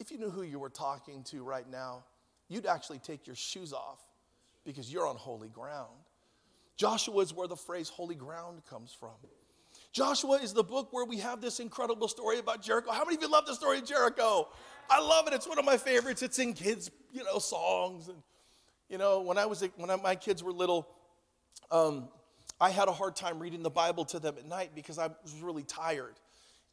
[0.00, 2.04] if you knew who you were talking to right now,
[2.48, 4.00] you'd actually take your shoes off
[4.64, 5.96] because you're on holy ground.
[6.76, 9.10] Joshua is where the phrase holy ground comes from.
[9.92, 12.90] Joshua is the book where we have this incredible story about Jericho.
[12.90, 14.48] How many of you love the story of Jericho?
[14.90, 15.32] I love it.
[15.32, 16.20] It's one of my favorites.
[16.20, 18.08] It's in kids, you know, songs.
[18.08, 18.18] And,
[18.88, 20.88] you know, when I was, when I, my kids were little,
[21.70, 22.08] um,
[22.60, 25.40] I had a hard time reading the Bible to them at night because I was
[25.40, 26.14] really tired.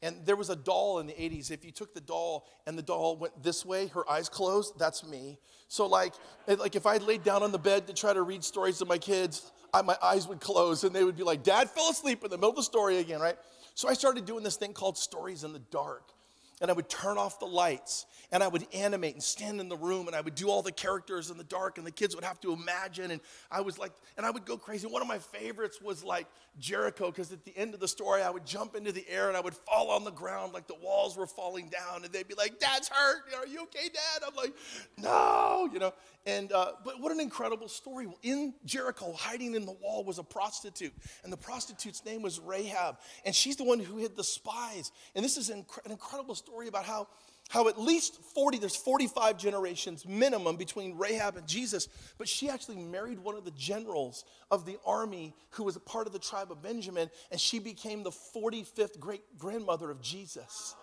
[0.02, 1.52] And there was a doll in the 80s.
[1.52, 5.08] If you took the doll and the doll went this way, her eyes closed, that's
[5.08, 5.38] me.
[5.68, 6.14] So like,
[6.48, 8.98] like if I laid down on the bed to try to read stories to my
[8.98, 12.32] kids, I, my eyes would close and they would be like, Dad fell asleep in
[12.32, 13.38] the middle of the story again, right?
[13.76, 16.12] So I started doing this thing called Stories in the Dark
[16.62, 19.78] and I would turn off the lights and I would animate and stand in the
[19.78, 22.26] room and I would do all the characters in the dark and the kids would
[22.26, 24.88] have to imagine and I was like and I would go crazy.
[24.88, 26.28] One of my favorites was like
[26.60, 29.38] Jericho because at the end of the story I would jump into the air and
[29.38, 32.36] I would fall on the ground like the walls were falling down and they'd be
[32.36, 33.24] like, "Dad's hurt.
[33.38, 34.54] Are you okay, Dad?" I'm like,
[34.98, 35.94] "No," you know.
[36.26, 38.06] And uh, but what an incredible story!
[38.22, 40.92] In Jericho, hiding in the wall was a prostitute,
[41.24, 44.92] and the prostitute's name was Rahab, and she's the one who hid the spies.
[45.16, 47.08] And this is an incredible story about how
[47.50, 52.78] how at least 40 there's 45 generations minimum between rahab and jesus but she actually
[52.78, 56.52] married one of the generals of the army who was a part of the tribe
[56.52, 60.76] of benjamin and she became the 45th great grandmother of jesus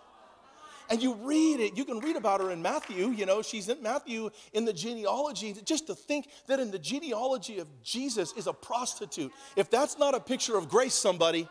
[0.91, 3.83] and you read it, you can read about her in Matthew, you know, she's in
[3.83, 5.55] Matthew in the genealogy.
[5.65, 9.33] Just to think that in the genealogy of Jesus is a prostitute.
[9.57, 11.49] If that's not a picture of grace, somebody,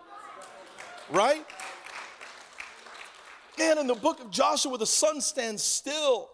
[1.10, 1.43] right?
[3.57, 6.29] Man, in the book of Joshua, the sun stands still.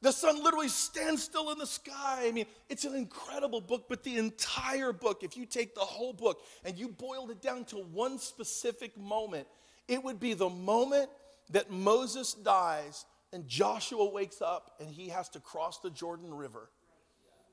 [0.00, 2.24] The sun literally stands still in the sky.
[2.26, 6.12] I mean, it's an incredible book, but the entire book, if you take the whole
[6.12, 9.46] book and you boiled it down to one specific moment,
[9.86, 11.08] it would be the moment
[11.50, 16.68] that Moses dies and Joshua wakes up and he has to cross the Jordan River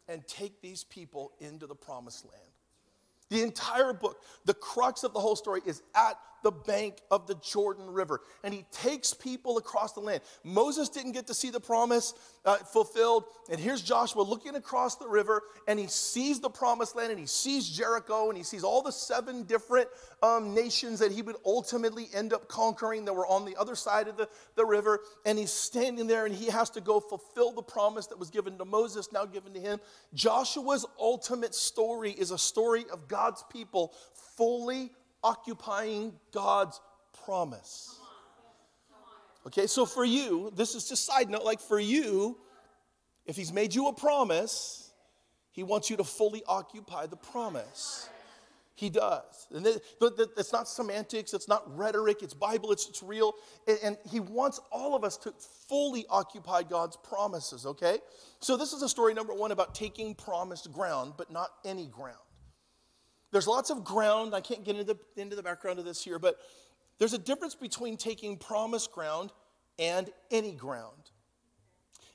[0.07, 2.41] and take these people into the promised land.
[3.29, 7.35] The entire book, the crux of the whole story is at the bank of the
[7.35, 8.21] Jordan River.
[8.43, 10.21] And he takes people across the land.
[10.43, 12.13] Moses didn't get to see the promise
[12.45, 13.25] uh, fulfilled.
[13.49, 17.25] And here's Joshua looking across the river, and he sees the promised land, and he
[17.25, 19.89] sees Jericho, and he sees all the seven different
[20.23, 24.07] um, nations that he would ultimately end up conquering that were on the other side
[24.07, 24.99] of the, the river.
[25.25, 28.57] And he's standing there, and he has to go fulfill the promise that was given
[28.57, 29.79] to Moses, now given to him.
[30.13, 33.93] Joshua's ultimate story is a story of God's people
[34.37, 34.91] fully
[35.23, 36.79] occupying God's
[37.25, 37.99] promise.
[39.47, 42.37] Okay, so for you, this is just side note, like for you,
[43.25, 44.91] if he's made you a promise,
[45.51, 48.09] he wants you to fully occupy the promise.
[48.75, 49.47] He does.
[49.53, 53.33] And it's not semantics, it's not rhetoric, it's Bible, it's, it's real.
[53.83, 55.33] And he wants all of us to
[55.67, 57.99] fully occupy God's promises, okay?
[58.39, 62.17] So this is a story, number one, about taking promised ground, but not any ground.
[63.31, 64.33] There's lots of ground.
[64.33, 66.39] I can't get into the, into the background of this here, but
[66.97, 69.31] there's a difference between taking promised ground
[69.77, 71.11] and any ground.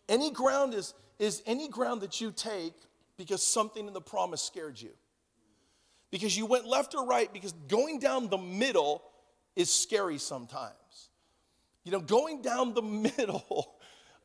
[0.09, 2.75] Any ground is, is any ground that you take
[3.17, 4.91] because something in the promise scared you.
[6.11, 9.03] Because you went left or right, because going down the middle
[9.57, 11.09] is scary sometimes.
[11.85, 12.83] You know, going down the
[13.19, 13.77] middle,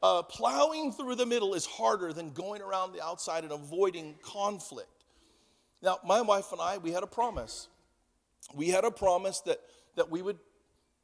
[0.04, 4.99] uh, plowing through the middle is harder than going around the outside and avoiding conflict.
[5.82, 7.68] Now, my wife and I, we had a promise.
[8.54, 9.60] We had a promise that,
[9.96, 10.38] that we would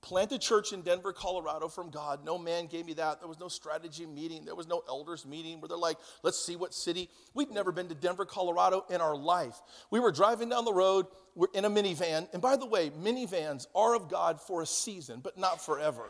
[0.06, 2.24] plant a church in Denver, Colorado from God.
[2.24, 3.20] No man gave me that.
[3.20, 4.46] There was no strategy meeting.
[4.46, 7.10] There was no elders meeting where they're like, let's see what city.
[7.34, 9.56] We'd never been to Denver, Colorado in our life.
[9.90, 11.08] We were driving down the road.
[11.34, 12.28] We're in a minivan.
[12.34, 16.04] And by the way, minivans are of God for a season, but not forever.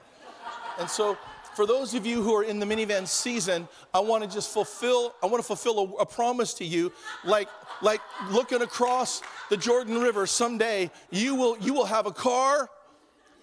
[0.77, 1.17] and so
[1.55, 5.15] for those of you who are in the minivan season, I want to just fulfill,
[5.23, 6.91] I want to fulfill a, a, promise to you.
[7.23, 7.47] Like,
[7.81, 12.69] like looking across the Jordan River someday, you will, you will have a car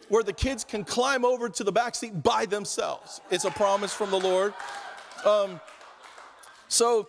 [0.09, 3.23] where the kids can climb over to the back seat by themselves.
[3.31, 4.53] It's a promise from the Lord.
[5.25, 5.61] Um,
[6.69, 7.09] so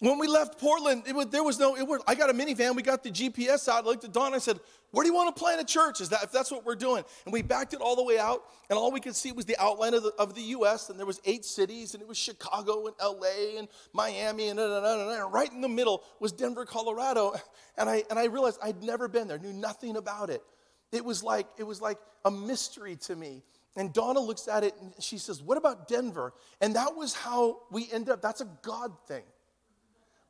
[0.00, 3.02] When we left Portland, was, there was no, was, I got a minivan, we got
[3.02, 4.60] the GPS out, I looked at Dawn, I said,
[4.92, 6.00] where do you want to plant a church?
[6.00, 7.02] Is that, if that's what we're doing?
[7.24, 9.56] And we backed it all the way out, and all we could see was the
[9.58, 12.86] outline of the, of the U.S., and there was eight cities, and it was Chicago
[12.86, 13.58] and L.A.
[13.58, 17.34] and Miami, and, and, and, and right in the middle was Denver, Colorado.
[17.80, 20.42] And I, and I realized I'd never been there, knew nothing about it.
[20.90, 23.44] It was like, it was like a mystery to me.
[23.76, 26.32] And Donna looks at it, and she says, what about Denver?
[26.60, 29.22] And that was how we ended up, that's a God thing.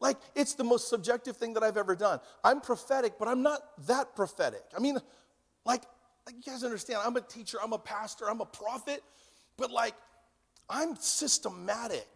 [0.00, 2.20] Like, it's the most subjective thing that I've ever done.
[2.44, 4.62] I'm prophetic, but I'm not that prophetic.
[4.76, 4.98] I mean,
[5.64, 5.82] like,
[6.26, 9.02] like, you guys understand, I'm a teacher, I'm a pastor, I'm a prophet,
[9.56, 9.94] but like,
[10.68, 12.06] I'm systematic.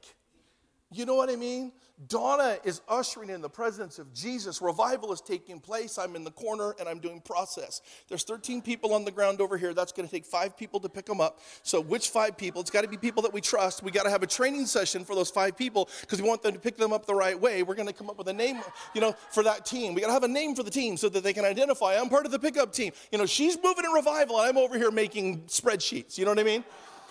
[0.90, 1.72] You know what I mean?
[2.08, 4.60] Donna is ushering in the presence of Jesus.
[4.60, 5.98] Revival is taking place.
[5.98, 7.80] I'm in the corner and I'm doing process.
[8.08, 9.72] There's 13 people on the ground over here.
[9.74, 11.40] That's going to take five people to pick them up.
[11.62, 12.60] So, which five people?
[12.60, 13.82] It's got to be people that we trust.
[13.82, 16.54] We got to have a training session for those five people because we want them
[16.54, 17.62] to pick them up the right way.
[17.62, 18.60] We're going to come up with a name,
[18.94, 19.94] you know, for that team.
[19.94, 21.96] We got to have a name for the team so that they can identify.
[21.96, 22.92] I'm part of the pickup team.
[23.12, 26.18] You know, she's moving in revival and I'm over here making spreadsheets.
[26.18, 26.64] You know what I mean?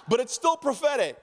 [0.08, 1.18] But it's still prophetic.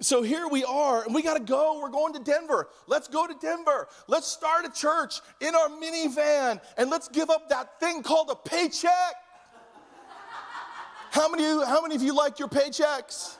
[0.00, 1.78] So here we are, and we got to go.
[1.80, 2.68] We're going to Denver.
[2.86, 3.86] Let's go to Denver.
[4.08, 8.34] Let's start a church in our minivan, and let's give up that thing called a
[8.34, 8.90] paycheck.
[11.10, 13.36] How many, you, how many of you like your paychecks?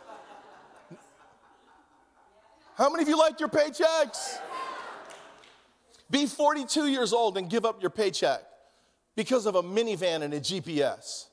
[2.76, 4.38] How many of you like your paychecks?
[6.08, 8.42] Be 42 years old and give up your paycheck
[9.16, 11.26] because of a minivan and a GPS.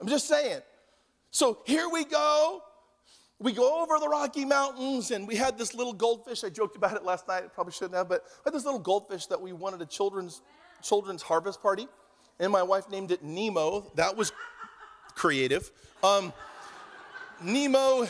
[0.00, 0.60] I'm just saying.
[1.30, 2.62] So here we go
[3.40, 6.44] we go over the Rocky Mountains, and we had this little goldfish.
[6.44, 7.44] I joked about it last night.
[7.44, 10.42] I probably shouldn't have, but I had this little goldfish that we wanted a children's
[10.82, 11.88] children's harvest party,
[12.38, 13.90] and my wife named it Nemo.
[13.94, 14.32] That was
[15.14, 15.70] creative.
[16.02, 16.32] Um,
[17.42, 18.06] Nemo,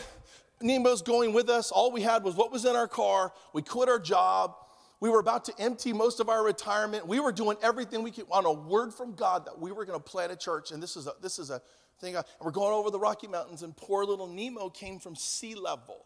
[0.61, 1.71] Nemo's going with us.
[1.71, 3.33] All we had was what was in our car.
[3.53, 4.57] We quit our job.
[5.01, 7.07] We were about to empty most of our retirement.
[7.07, 9.99] We were doing everything we could on a word from God that we were going
[9.99, 10.71] to plant a church.
[10.71, 11.61] And this is a, this is a
[12.01, 12.17] thing.
[12.17, 16.05] Uh, we're going over the Rocky Mountains, and poor little Nemo came from sea level.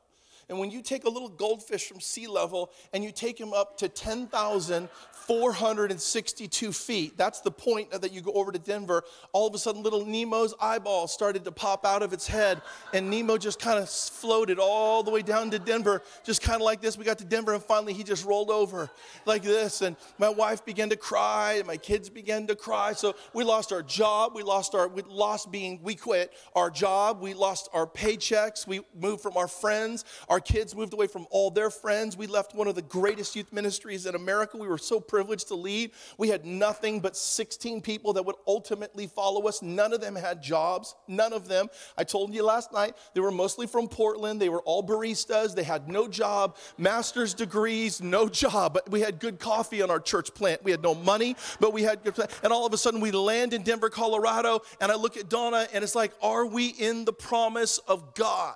[0.49, 3.77] And when you take a little goldfish from sea level and you take him up
[3.79, 9.05] to 10,462 feet, that's the point that you go over to Denver.
[9.33, 12.63] All of a sudden, little Nemo's eyeball started to pop out of its head,
[12.95, 16.63] and Nemo just kind of floated all the way down to Denver, just kind of
[16.63, 16.97] like this.
[16.97, 18.89] We got to Denver, and finally he just rolled over
[19.27, 19.83] like this.
[19.83, 22.95] And my wife began to cry, and my kids began to cry.
[22.95, 24.35] So we lost our job.
[24.35, 27.21] We lost our, we lost being, we quit our job.
[27.21, 28.67] We lost our paychecks.
[28.67, 30.07] We moved from our friends.
[30.29, 32.17] Our our kids moved away from all their friends.
[32.17, 34.57] We left one of the greatest youth ministries in America.
[34.57, 35.91] We were so privileged to lead.
[36.17, 39.63] We had nothing but 16 people that would ultimately follow us.
[39.63, 40.95] None of them had jobs.
[41.09, 41.67] None of them.
[41.97, 44.41] I told you last night, they were mostly from Portland.
[44.41, 45.57] They were all baristas.
[45.57, 48.75] They had no job, master's degrees, no job.
[48.75, 50.63] But we had good coffee on our church plant.
[50.63, 52.15] We had no money, but we had good.
[52.45, 54.61] And all of a sudden, we land in Denver, Colorado.
[54.81, 58.55] And I look at Donna, and it's like, are we in the promise of God?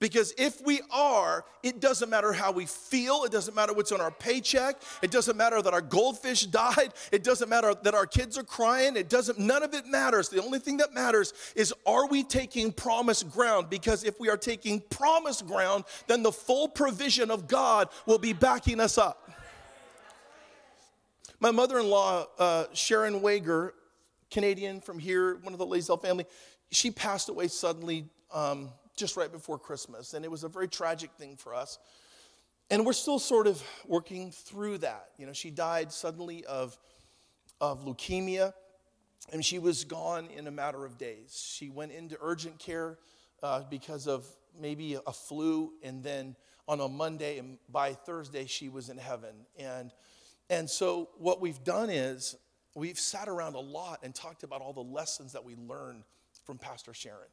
[0.00, 3.24] Because if we are, it doesn't matter how we feel.
[3.24, 4.80] It doesn't matter what's on our paycheck.
[5.02, 6.94] It doesn't matter that our goldfish died.
[7.12, 8.96] It doesn't matter that our kids are crying.
[8.96, 10.30] It doesn't, none of it matters.
[10.30, 13.68] The only thing that matters is are we taking promised ground?
[13.68, 18.32] Because if we are taking promised ground, then the full provision of God will be
[18.32, 19.30] backing us up.
[21.40, 23.74] My mother in law, uh, Sharon Wager,
[24.30, 26.24] Canadian from here, one of the Lazel family,
[26.70, 30.14] she passed away suddenly um, just right before Christmas.
[30.14, 31.78] And it was a very tragic thing for us.
[32.70, 35.08] And we're still sort of working through that.
[35.16, 36.78] You know, she died suddenly of,
[37.60, 38.52] of leukemia,
[39.32, 41.50] and she was gone in a matter of days.
[41.52, 42.98] She went into urgent care
[43.42, 44.24] uh, because of
[44.60, 46.36] maybe a flu, and then
[46.68, 49.34] on a Monday, and by Thursday, she was in heaven.
[49.58, 49.92] And,
[50.48, 52.36] and so, what we've done is
[52.76, 56.04] we've sat around a lot and talked about all the lessons that we learned
[56.44, 57.28] from Pastor Sharon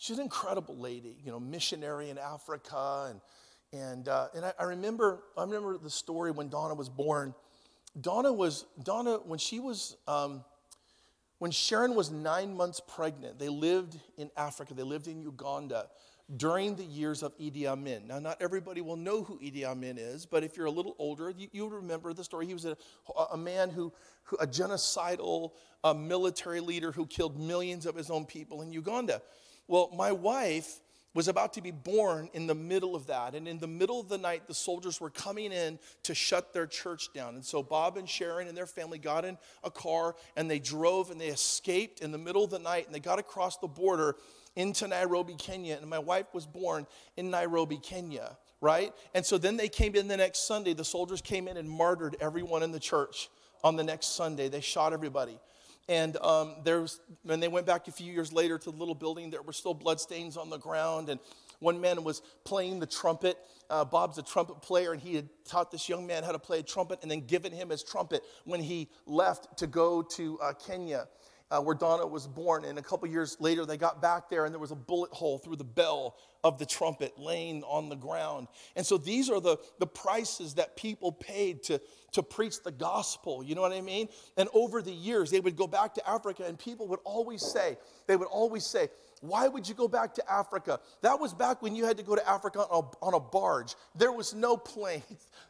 [0.00, 3.10] she's an incredible lady, you know, missionary in Africa.
[3.10, 3.20] And,
[3.72, 7.34] and, uh, and I, I, remember, I remember the story when Donna was born.
[8.00, 10.42] Donna was, Donna, when she was, um,
[11.38, 15.88] when Sharon was nine months pregnant, they lived in Africa, they lived in Uganda
[16.36, 18.06] during the years of Idi Amin.
[18.06, 21.28] Now, not everybody will know who Idi Amin is, but if you're a little older,
[21.28, 22.46] you, you remember the story.
[22.46, 22.76] He was a,
[23.32, 25.52] a man who, who a genocidal
[25.84, 29.20] uh, military leader who killed millions of his own people in Uganda.
[29.70, 30.80] Well, my wife
[31.14, 33.36] was about to be born in the middle of that.
[33.36, 36.66] And in the middle of the night, the soldiers were coming in to shut their
[36.66, 37.36] church down.
[37.36, 41.12] And so Bob and Sharon and their family got in a car and they drove
[41.12, 44.16] and they escaped in the middle of the night and they got across the border
[44.56, 45.78] into Nairobi, Kenya.
[45.80, 46.84] And my wife was born
[47.16, 48.92] in Nairobi, Kenya right?
[49.14, 50.74] And so then they came in the next Sunday.
[50.74, 53.30] The soldiers came in and martyred everyone in the church
[53.64, 54.48] on the next Sunday.
[54.48, 55.38] They shot everybody.
[55.88, 59.30] And um, there's, when they went back a few years later to the little building,
[59.30, 61.08] there were still bloodstains on the ground.
[61.08, 61.18] And
[61.58, 63.38] one man was playing the trumpet.
[63.68, 66.58] Uh, Bob's a trumpet player, and he had taught this young man how to play
[66.60, 70.52] a trumpet and then given him his trumpet when he left to go to uh,
[70.52, 71.06] Kenya
[71.50, 72.64] uh, where Donna was born.
[72.64, 75.38] And a couple years later, they got back there and there was a bullet hole
[75.38, 78.48] through the bell of the trumpet laying on the ground.
[78.76, 81.80] And so these are the, the prices that people paid to,
[82.12, 83.42] to preach the gospel.
[83.42, 84.08] You know what I mean?
[84.36, 87.76] And over the years, they would go back to Africa and people would always say,
[88.06, 88.88] they would always say,
[89.20, 90.80] why would you go back to Africa?
[91.02, 93.74] That was back when you had to go to Africa on a, on a barge.
[93.94, 95.02] There was no plane.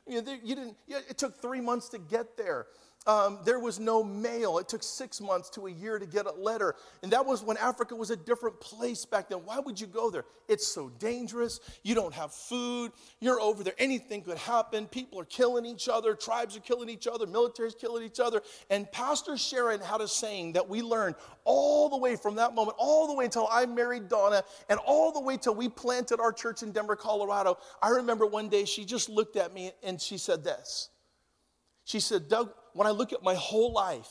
[0.08, 2.66] You, know, there, you didn't, it took three months to get there.
[3.06, 4.58] Um, there was no mail.
[4.58, 6.74] It took six months to a year to get a letter.
[7.02, 9.38] And that was when Africa was a different place back then.
[9.38, 10.26] Why would you go there?
[10.48, 11.60] It's so dangerous.
[11.82, 12.92] You don't have food.
[13.20, 13.72] You're over there.
[13.78, 14.86] Anything could happen.
[14.86, 16.14] People are killing each other.
[16.14, 17.26] Tribes are killing each other.
[17.26, 18.42] Military's killing each other.
[18.68, 22.76] And Pastor Sharon had a saying that we learned all the way from that moment,
[22.78, 26.32] all the way until I married Donna, and all the way till we planted our
[26.32, 27.56] church in Denver, Colorado.
[27.80, 30.90] I remember one day she just looked at me and she said this.
[31.84, 34.10] She said, Doug, when I look at my whole life,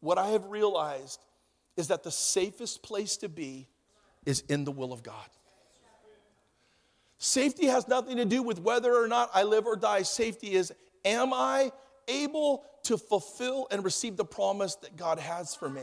[0.00, 1.20] what I have realized
[1.76, 3.68] is that the safest place to be
[4.26, 5.14] is in the will of God.
[7.18, 10.02] Safety has nothing to do with whether or not I live or die.
[10.02, 10.72] Safety is,
[11.04, 11.70] am I
[12.08, 15.82] able to fulfill and receive the promise that God has for me?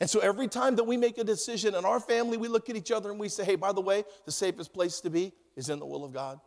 [0.00, 2.76] And so every time that we make a decision in our family, we look at
[2.76, 5.68] each other and we say, hey, by the way, the safest place to be is
[5.68, 6.40] in the will of God.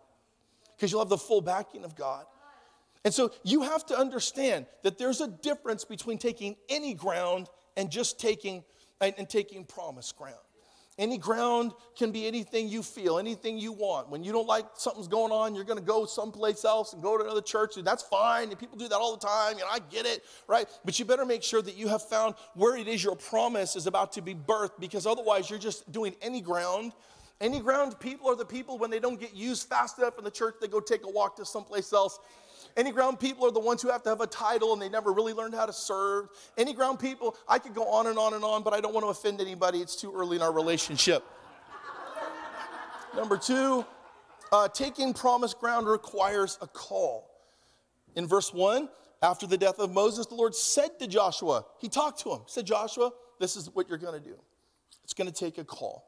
[0.75, 2.25] Because you'll have the full backing of God.
[3.07, 7.47] And so you have to understand that there's a difference between taking any ground
[7.77, 8.65] and just taking
[8.99, 10.35] and, and taking promise ground.
[10.97, 14.09] Any ground can be anything you feel, anything you want.
[14.09, 17.17] When you don't like something's going on, you're going to go someplace else and go
[17.17, 17.77] to another church.
[17.77, 18.49] And that's fine.
[18.49, 19.55] And people do that all the time.
[19.55, 20.67] Know, I get it, right?
[20.83, 23.87] But you better make sure that you have found where it is your promise is
[23.87, 26.91] about to be birthed because otherwise you're just doing any ground.
[27.39, 30.31] Any ground people are the people when they don't get used fast enough in the
[30.31, 32.19] church, they go take a walk to someplace else
[32.78, 35.11] any ground people are the ones who have to have a title and they never
[35.11, 36.30] really learned how to serve.
[36.57, 39.03] Any ground people, I could go on and on and on, but I don't want
[39.03, 39.80] to offend anybody.
[39.80, 41.23] It's too early in our relationship.
[43.15, 43.84] Number two,
[44.51, 47.30] uh, taking promised ground requires a call.
[48.15, 48.89] In verse one,
[49.23, 52.67] after the death of Moses, the Lord said to Joshua, He talked to him, said,
[52.67, 54.36] Joshua, this is what you're going to do.
[55.03, 56.05] It's going to take a call.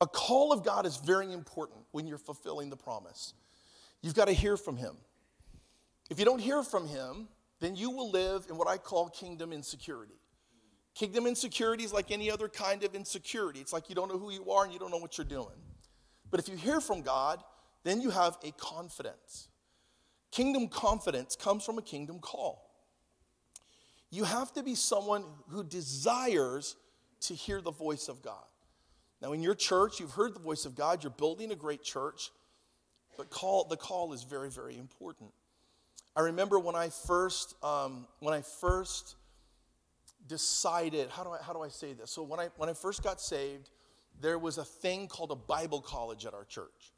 [0.00, 3.34] A call of God is very important when you're fulfilling the promise.
[4.02, 4.96] You've got to hear from Him.
[6.10, 7.28] If you don't hear from him,
[7.60, 10.14] then you will live in what I call kingdom insecurity.
[10.94, 13.60] Kingdom insecurity is like any other kind of insecurity.
[13.60, 15.56] It's like you don't know who you are and you don't know what you're doing.
[16.30, 17.42] But if you hear from God,
[17.84, 19.48] then you have a confidence.
[20.30, 22.70] Kingdom confidence comes from a kingdom call.
[24.10, 26.76] You have to be someone who desires
[27.22, 28.44] to hear the voice of God.
[29.20, 32.30] Now, in your church, you've heard the voice of God, you're building a great church,
[33.16, 35.30] but call, the call is very, very important.
[36.16, 39.16] I remember when I first, um, when I first
[40.26, 42.10] decided, how do, I, how do I say this?
[42.10, 43.68] So when I, when I first got saved,
[44.20, 46.94] there was a thing called a Bible college at our church.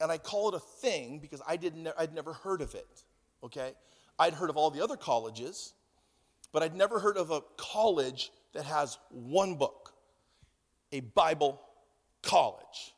[0.00, 3.04] And I call it a thing because I didn't, I'd never heard of it,
[3.44, 3.72] okay?
[4.18, 5.72] I'd heard of all the other colleges,
[6.52, 9.94] but I'd never heard of a college that has one book,
[10.90, 11.60] a Bible
[12.22, 12.94] college.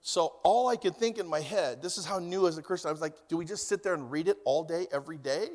[0.00, 2.88] So all I could think in my head, this is how new as a Christian,
[2.88, 5.48] I was like, do we just sit there and read it all day, every day?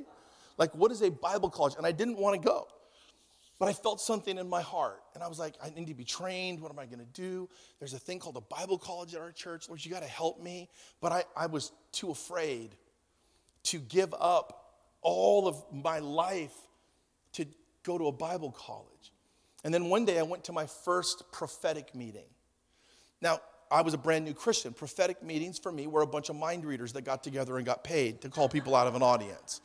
[0.58, 1.76] Like, what is a Bible college?
[1.78, 2.68] And I didn't want to go.
[3.60, 5.02] But I felt something in my heart.
[5.14, 6.60] And I was like, I need to be trained.
[6.60, 7.50] What am I going to do?
[7.80, 9.70] There's a thing called a Bible college at our church.
[9.70, 10.70] Lord, you got to help me.
[11.00, 12.76] But I, I was too afraid
[13.64, 16.54] to give up all of my life
[17.34, 17.46] to
[17.84, 19.14] go to a Bible college.
[19.64, 22.28] And then one day I went to my first prophetic meeting.
[23.22, 23.40] Now,
[23.74, 24.72] I was a brand new Christian.
[24.72, 27.84] Prophetic meetings for me were a bunch of mind readers that got together and got
[27.84, 29.62] paid to call people out of an audience.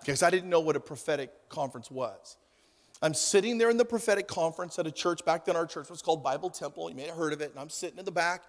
[0.00, 2.36] Because I didn't know what a prophetic conference was.
[3.00, 5.56] I'm sitting there in the prophetic conference at a church back then.
[5.56, 6.90] Our church was called Bible Temple.
[6.90, 7.50] You may have heard of it.
[7.50, 8.42] And I'm sitting in the back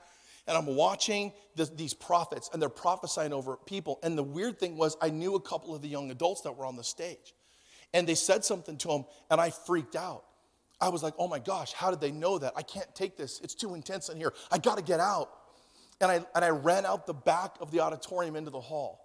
[0.46, 4.00] and I'm watching these prophets and they're prophesying over people.
[4.04, 6.66] And the weird thing was, I knew a couple of the young adults that were
[6.66, 7.34] on the stage.
[7.94, 10.26] And they said something to them and I freaked out.
[10.80, 12.54] I was like, oh my gosh, how did they know that?
[12.56, 13.40] I can't take this.
[13.42, 14.34] It's too intense in here.
[14.52, 15.30] I got to get out.
[16.00, 19.04] And I, and I ran out the back of the auditorium into the hall.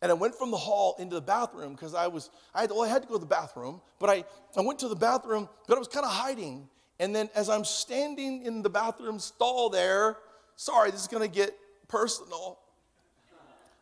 [0.00, 2.82] And I went from the hall into the bathroom because I was, I had, well,
[2.82, 4.24] I had to go to the bathroom, but I,
[4.56, 6.68] I went to the bathroom, but I was kind of hiding.
[6.98, 10.16] And then as I'm standing in the bathroom stall there,
[10.56, 11.54] sorry, this is going to get
[11.88, 12.58] personal.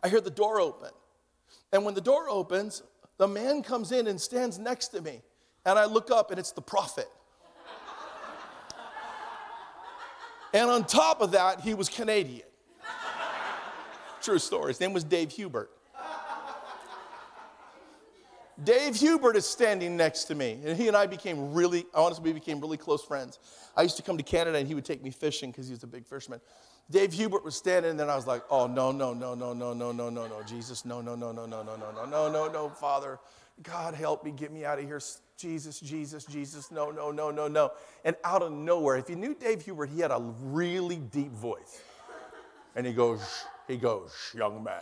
[0.02, 0.90] I hear the door open.
[1.72, 2.82] And when the door opens,
[3.18, 5.22] the man comes in and stands next to me.
[5.64, 7.08] And I look up and it's the prophet.
[10.52, 12.46] and on top of that, he was Canadian.
[14.20, 14.68] True story.
[14.68, 15.70] His name was Dave Hubert.
[18.62, 22.32] Dave Hubert is standing next to me, and he and I became really, honestly, we
[22.32, 23.38] became really close friends.
[23.76, 25.82] I used to come to Canada, and he would take me fishing because he was
[25.82, 26.40] a big fisherman.
[26.90, 29.72] Dave Hubert was standing, and then I was like, oh, no, no, no, no, no,
[29.72, 32.52] no, no, no, no, Jesus, no, no, no, no, no, no, no, no, no, no,
[32.52, 33.18] no, Father,
[33.62, 35.00] God help me, get me out of here.
[35.42, 37.72] Jesus, Jesus, Jesus, no, no, no, no, no.
[38.04, 41.82] And out of nowhere, if you knew Dave Hubert, he had a really deep voice.
[42.76, 44.80] And he goes, he goes, young man.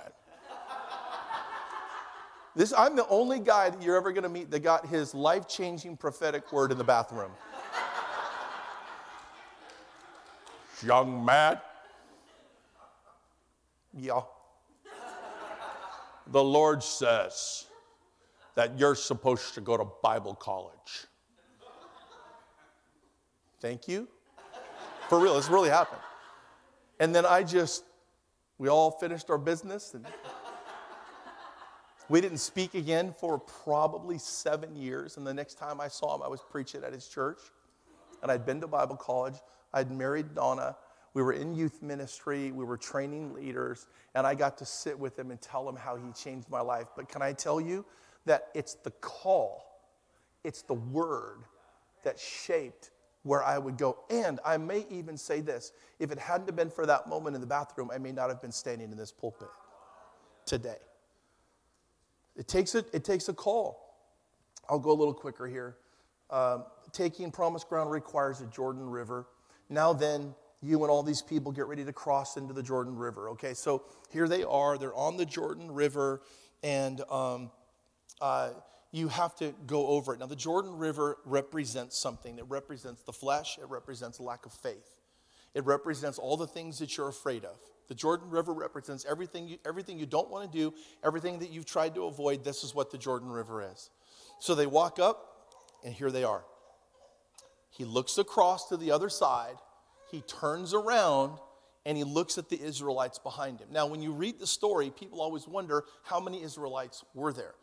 [2.55, 5.49] This, I'm the only guy that you're ever going to meet that got his life
[5.49, 7.31] changing prophetic word in the bathroom.
[10.85, 11.59] young man.
[13.97, 14.21] Yeah.
[16.27, 17.67] The Lord says
[18.61, 21.07] that you're supposed to go to Bible college.
[23.59, 24.07] Thank you.
[25.09, 26.03] For real, this really happened.
[26.99, 27.85] And then I just,
[28.59, 30.05] we all finished our business and
[32.11, 35.17] we didn't speak again for probably seven years.
[35.17, 37.39] And the next time I saw him, I was preaching at his church.
[38.23, 39.37] And I'd been to Bible college.
[39.73, 40.77] I'd married Donna.
[41.15, 45.19] We were in youth ministry, we were training leaders, and I got to sit with
[45.19, 46.89] him and tell him how he changed my life.
[46.95, 47.87] But can I tell you
[48.27, 49.81] that it's the call,
[50.45, 51.45] it's the word
[52.05, 52.91] that shaped
[53.23, 53.99] where I would go.
[54.09, 57.47] And I may even say this if it hadn't been for that moment in the
[57.47, 59.49] bathroom, I may not have been standing in this pulpit
[60.47, 60.79] today.
[62.37, 63.99] It takes a, it takes a call.
[64.69, 65.77] I'll go a little quicker here.
[66.31, 69.27] Um, taking promised ground requires the Jordan River.
[69.69, 73.31] Now then, you and all these people get ready to cross into the Jordan River.
[73.31, 74.79] Okay, so here they are.
[74.79, 76.23] They're on the Jordan River,
[76.63, 77.51] and um,
[78.21, 78.51] uh,
[78.93, 80.21] you have to go over it.
[80.21, 82.39] Now, the Jordan River represents something.
[82.39, 83.59] It represents the flesh.
[83.59, 84.97] It represents lack of faith.
[85.55, 87.57] It represents all the things that you're afraid of.
[87.89, 91.67] The Jordan River represents everything you, everything you don't want to do, everything that you've
[91.67, 92.45] tried to avoid.
[92.45, 93.91] This is what the Jordan River is.
[94.39, 95.49] So they walk up,
[95.85, 96.45] and here they are.
[97.71, 99.57] He looks across to the other side
[100.11, 101.39] he turns around
[101.87, 103.69] and he looks at the Israelites behind him.
[103.71, 107.55] Now, when you read the story, people always wonder how many Israelites were there.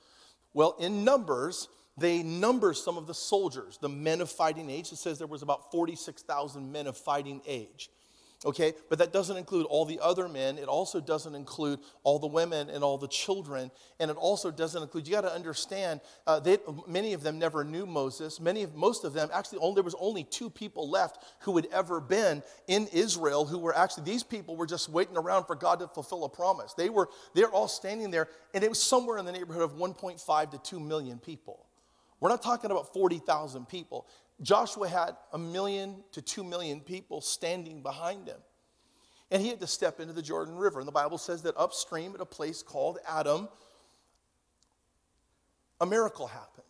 [0.57, 1.67] Well, in Numbers,
[1.99, 4.91] they number some of the soldiers, the men of fighting age.
[4.91, 7.91] It says there was about 46,000 men of fighting age
[8.45, 8.73] okay?
[8.89, 10.57] But that doesn't include all the other men.
[10.57, 13.71] It also doesn't include all the women and all the children.
[13.99, 16.57] And it also doesn't include, you got to understand, uh, they,
[16.87, 18.39] many of them never knew Moses.
[18.39, 21.67] Many of, most of them, actually, only, there was only two people left who had
[21.71, 25.79] ever been in Israel who were actually, these people were just waiting around for God
[25.79, 26.73] to fulfill a promise.
[26.73, 30.51] They were, they're all standing there, and it was somewhere in the neighborhood of 1.5
[30.51, 31.65] to 2 million people.
[32.19, 34.07] We're not talking about 40,000 people.
[34.41, 38.37] Joshua had a million to two million people standing behind him.
[39.31, 40.79] And he had to step into the Jordan River.
[40.79, 43.49] And the Bible says that upstream at a place called Adam,
[45.81, 46.63] a miracle happened.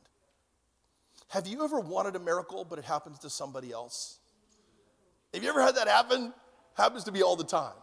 [1.29, 4.19] Have you ever wanted a miracle, but it happens to somebody else?
[5.33, 6.33] Have you ever had that happen?
[6.75, 7.75] Happens to me all the time.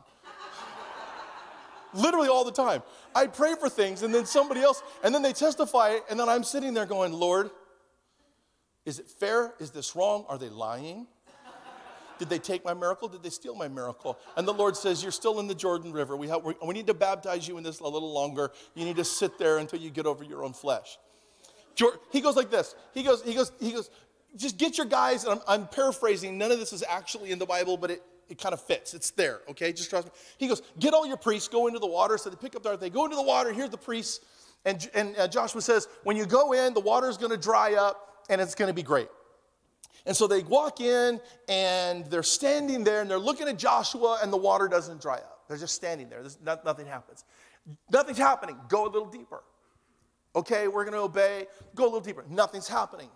[1.93, 2.82] Literally all the time.
[3.14, 6.43] I pray for things, and then somebody else, and then they testify, and then I'm
[6.43, 7.51] sitting there going, Lord,
[8.85, 9.55] is it fair?
[9.59, 10.26] Is this wrong?
[10.28, 11.07] Are they lying?
[12.18, 13.09] Did they take my miracle?
[13.09, 14.18] Did they steal my miracle?
[14.37, 16.16] And the Lord says, You're still in the Jordan River.
[16.16, 18.53] We, have, we need to baptize you in this a little longer.
[18.74, 20.99] You need to sit there until you get over your own flesh.
[22.12, 22.76] He goes like this.
[22.93, 23.91] He goes, he goes, he goes,
[24.37, 26.39] just get your guys, and I'm, I'm paraphrasing.
[26.39, 28.95] None of this is actually in the Bible, but it, it kind of fits.
[28.95, 29.72] It's there, okay?
[29.72, 30.12] Just trust me.
[30.39, 32.16] He goes, get all your priests, go into the water.
[32.16, 33.53] So they pick up their, they go into the water.
[33.53, 34.20] Here's the priests.
[34.64, 37.74] And, and uh, Joshua says, when you go in, the water is going to dry
[37.74, 39.08] up and it's going to be great.
[40.06, 44.32] And so they walk in and they're standing there and they're looking at Joshua and
[44.32, 45.44] the water doesn't dry up.
[45.48, 46.22] They're just standing there.
[46.42, 47.24] Not, nothing happens.
[47.90, 48.56] Nothing's happening.
[48.68, 49.42] Go a little deeper.
[50.36, 51.46] Okay, we're going to obey.
[51.74, 52.24] Go a little deeper.
[52.28, 53.08] Nothing's happening.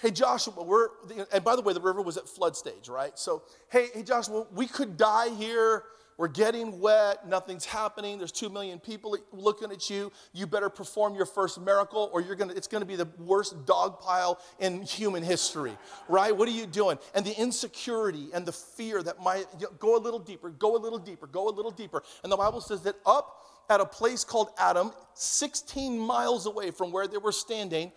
[0.00, 0.88] Hey, Joshua, we're,
[1.32, 3.18] and by the way, the river was at flood stage, right?
[3.18, 5.84] So, hey, hey, Joshua, we could die here.
[6.16, 7.26] We're getting wet.
[7.26, 8.18] Nothing's happening.
[8.18, 10.12] There's two million people looking at you.
[10.32, 13.66] You better perform your first miracle, or you're gonna, it's going to be the worst
[13.66, 15.76] dog pile in human history,
[16.08, 16.36] right?
[16.36, 16.98] What are you doing?
[17.14, 19.46] And the insecurity and the fear that might
[19.78, 22.02] go a little deeper, go a little deeper, go a little deeper.
[22.22, 23.38] And the Bible says that up
[23.70, 27.92] at a place called Adam, 16 miles away from where they were standing,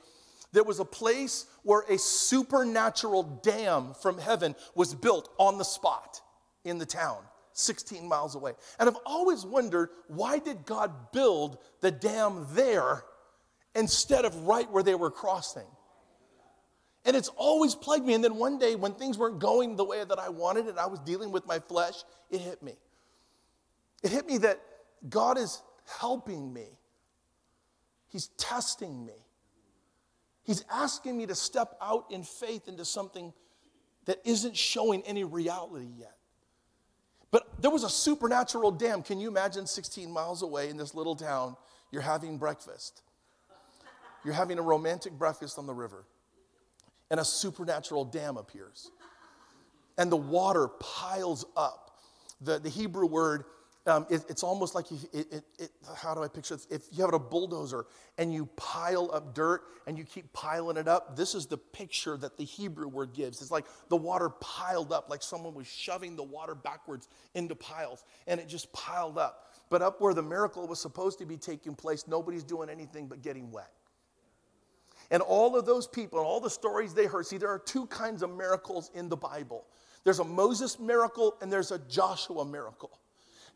[0.54, 6.22] there was a place where a supernatural dam from heaven was built on the spot
[6.64, 7.18] in the town.
[7.58, 8.52] 16 miles away.
[8.80, 13.04] And I've always wondered why did God build the dam there
[13.74, 15.68] instead of right where they were crossing?
[17.06, 18.14] And it's always plagued me.
[18.14, 20.88] And then one day, when things weren't going the way that I wanted and I
[20.88, 22.74] was dealing with my flesh, it hit me.
[24.04, 24.60] It hit me that
[25.08, 25.62] God is
[26.00, 26.68] helping me,
[28.08, 29.14] He's testing me.
[30.44, 33.34] He's asking me to step out in faith into something
[34.06, 36.15] that isn't showing any reality yet.
[37.36, 39.04] But there was a supernatural dam.
[39.04, 41.58] Can you imagine 16 miles away in this little town,
[41.92, 43.02] you're having breakfast?
[44.24, 46.06] You're having a romantic breakfast on the river,
[47.12, 48.90] and a supernatural dam appears.
[49.98, 52.00] And the water piles up.
[52.40, 53.44] The, the Hebrew word
[53.88, 56.68] um, it, it's almost like you, it, it, how do I picture this?
[56.72, 57.86] If you have a bulldozer
[58.18, 62.18] and you pile up dirt and you keep piling it up, this is the picture
[62.18, 63.42] that the Hebrew word gives.
[63.42, 68.06] It's like the water piled up, like someone was shoving the water backwards into piles,
[68.26, 69.52] and it just piled up.
[69.70, 73.22] But up where the miracle was supposed to be taking place, nobody's doing anything but
[73.22, 73.72] getting wet.
[75.12, 77.86] And all of those people and all the stories they heard, see, there are two
[77.88, 79.66] kinds of miracles in the Bible
[80.04, 83.00] there's a Moses miracle and there's a Joshua miracle.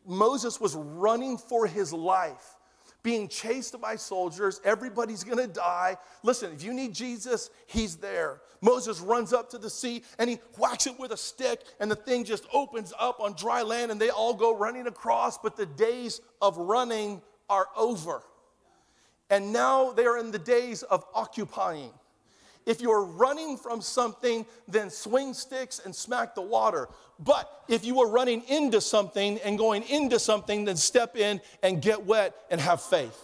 [0.06, 2.56] Moses was running for his life,
[3.02, 4.60] being chased by soldiers.
[4.64, 5.96] Everybody's gonna die.
[6.22, 8.40] Listen, if you need Jesus, he's there.
[8.60, 11.96] Moses runs up to the sea and he whacks it with a stick, and the
[11.96, 15.38] thing just opens up on dry land, and they all go running across.
[15.38, 18.22] But the days of running are over.
[19.30, 21.92] And now they are in the days of occupying.
[22.66, 26.88] If you're running from something, then swing sticks and smack the water.
[27.18, 31.82] But if you are running into something and going into something, then step in and
[31.82, 33.18] get wet and have faith.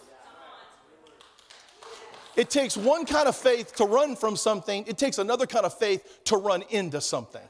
[2.35, 5.77] It takes one kind of faith to run from something, it takes another kind of
[5.77, 7.41] faith to run into something.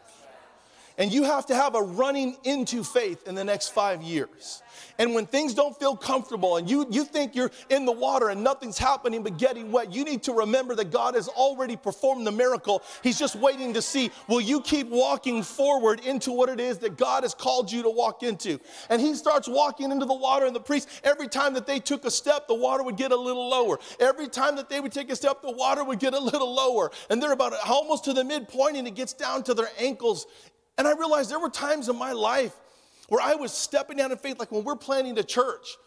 [0.97, 4.63] And you have to have a running into faith in the next five years.
[4.99, 8.43] And when things don't feel comfortable and you, you think you're in the water and
[8.43, 12.31] nothing's happening but getting wet, you need to remember that God has already performed the
[12.31, 12.81] miracle.
[13.03, 16.97] He's just waiting to see will you keep walking forward into what it is that
[16.97, 18.59] God has called you to walk into?
[18.89, 22.05] And he starts walking into the water, and the priest, every time that they took
[22.05, 23.79] a step, the water would get a little lower.
[23.99, 26.91] Every time that they would take a step, the water would get a little lower.
[27.09, 30.25] And they're about almost to the midpoint, and it gets down to their ankles.
[30.77, 32.55] And I realized there were times in my life
[33.09, 35.77] where I was stepping out in faith, like when we're planning the church.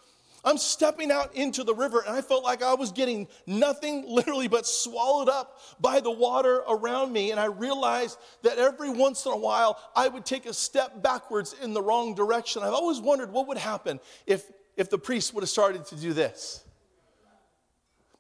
[0.43, 4.49] I'm stepping out into the river and I felt like I was getting nothing literally
[4.49, 7.31] but swallowed up by the water around me.
[7.31, 11.55] And I realized that every once in a while I would take a step backwards
[11.63, 12.63] in the wrong direction.
[12.63, 16.13] I've always wondered what would happen if, if the priest would have started to do
[16.13, 16.65] this.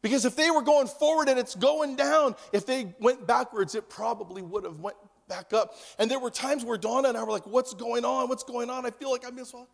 [0.02, 3.90] Because if they were going forward and it's going down, if they went backwards, it
[3.90, 4.96] probably would have went
[5.30, 5.74] back up.
[5.98, 8.28] And there were times where Donna and I were like, What's going on?
[8.28, 8.84] What's going on?
[8.84, 9.66] I feel like I'm missing.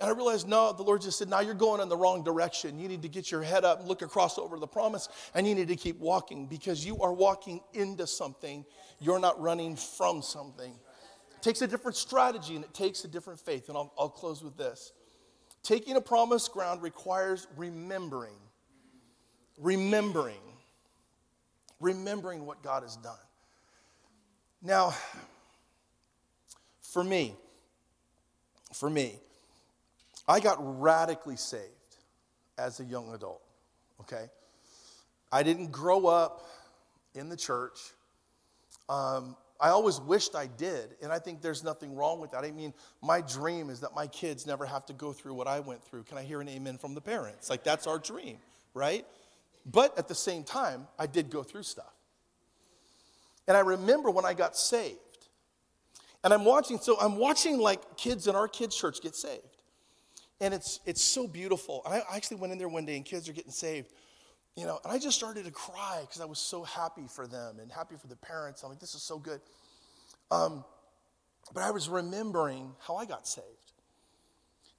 [0.00, 2.78] And I realized, no, the Lord just said, now you're going in the wrong direction.
[2.78, 5.66] You need to get your head up look across over the promise, and you need
[5.68, 8.64] to keep walking because you are walking into something.
[9.00, 10.70] You're not running from something.
[10.70, 13.68] It takes a different strategy and it takes a different faith.
[13.68, 14.92] And I'll, I'll close with this
[15.62, 18.36] taking a promised ground requires remembering,
[19.58, 20.40] remembering,
[21.80, 23.16] remembering what God has done.
[24.62, 24.94] Now,
[26.82, 27.34] for me,
[28.74, 29.18] for me,
[30.26, 31.62] I got radically saved
[32.58, 33.40] as a young adult,
[34.00, 34.26] okay?
[35.30, 36.44] I didn't grow up
[37.14, 37.78] in the church.
[38.88, 42.44] Um, I always wished I did, and I think there's nothing wrong with that.
[42.44, 45.60] I mean, my dream is that my kids never have to go through what I
[45.60, 46.04] went through.
[46.04, 47.50] Can I hear an amen from the parents?
[47.50, 48.38] Like, that's our dream,
[48.74, 49.04] right?
[49.66, 51.92] But at the same time, I did go through stuff.
[53.48, 54.98] And I remember when I got saved.
[56.22, 59.42] And I'm watching, so I'm watching like kids in our kids' church get saved.
[60.40, 61.82] And it's it's so beautiful.
[61.84, 63.90] And I actually went in there one day and kids are getting saved.
[64.54, 67.58] You know, and I just started to cry because I was so happy for them
[67.60, 68.62] and happy for the parents.
[68.62, 69.40] I'm like, this is so good.
[70.30, 70.64] Um,
[71.54, 73.46] but I was remembering how I got saved.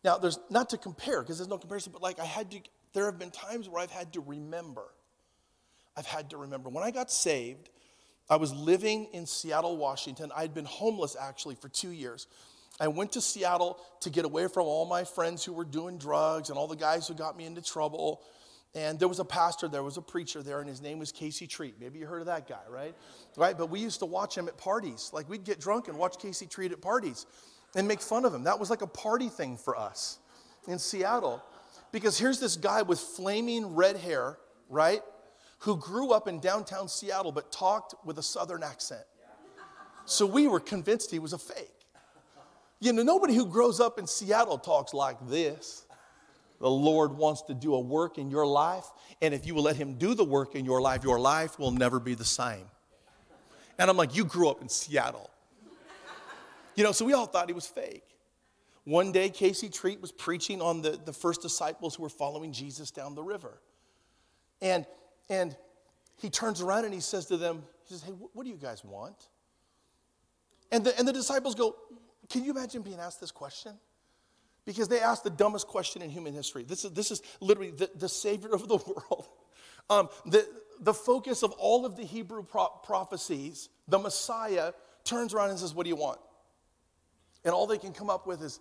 [0.04, 2.60] Now, there's not to compare because there's no comparison, but like I had to,
[2.94, 4.86] there have been times where I've had to remember.
[5.98, 6.70] I've had to remember.
[6.70, 7.70] When I got saved,
[8.30, 10.32] I was living in Seattle, Washington.
[10.36, 12.28] I'd been homeless actually for two years.
[12.80, 16.50] I went to Seattle to get away from all my friends who were doing drugs
[16.50, 18.22] and all the guys who got me into trouble.
[18.76, 21.48] And there was a pastor, there was a preacher there, and his name was Casey
[21.48, 21.76] Treat.
[21.80, 22.96] Maybe you heard of that guy, right?
[23.36, 23.58] Right?
[23.58, 25.10] But we used to watch him at parties.
[25.12, 27.26] Like we'd get drunk and watch Casey Treat at parties
[27.76, 28.44] and make fun of him.
[28.44, 30.20] That was like a party thing for us
[30.68, 31.44] in Seattle.
[31.92, 34.38] Because here's this guy with flaming red hair,
[34.70, 35.02] right?
[35.60, 39.04] Who grew up in downtown Seattle but talked with a southern accent.
[40.06, 41.70] So we were convinced he was a fake.
[42.80, 45.86] You know, nobody who grows up in Seattle talks like this.
[46.60, 48.86] The Lord wants to do a work in your life,
[49.22, 51.72] and if you will let Him do the work in your life, your life will
[51.72, 52.66] never be the same.
[53.78, 55.30] And I'm like, You grew up in Seattle.
[56.76, 58.04] You know, so we all thought he was fake.
[58.86, 62.90] One day, Casey Treat was preaching on the, the first disciples who were following Jesus
[62.90, 63.62] down the river.
[64.62, 64.86] And,
[65.30, 65.56] and
[66.18, 68.84] he turns around and he says to them, He says, Hey, what do you guys
[68.84, 69.30] want?
[70.72, 71.76] And the, and the disciples go,
[72.30, 73.74] Can you imagine being asked this question?
[74.66, 76.64] Because they asked the dumbest question in human history.
[76.64, 79.28] This is, this is literally the, the Savior of the world.
[79.90, 80.48] Um, the,
[80.82, 84.74] the focus of all of the Hebrew pro- prophecies, the Messiah
[85.04, 86.20] turns around and says, What do you want?
[87.46, 88.60] And all they can come up with is,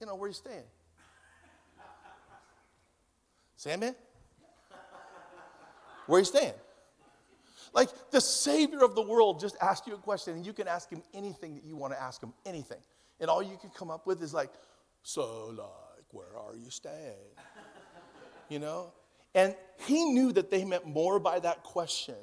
[0.00, 0.64] you know, where are you staying?
[3.56, 3.94] Sandman?
[6.06, 6.54] Where are you staying?
[7.72, 10.88] Like the Savior of the world just asked you a question, and you can ask
[10.88, 12.78] him anything that you want to ask him, anything.
[13.20, 14.50] And all you can come up with is like,
[15.02, 17.14] so like, where are you staying?
[18.48, 18.92] You know?
[19.34, 22.14] And he knew that they meant more by that question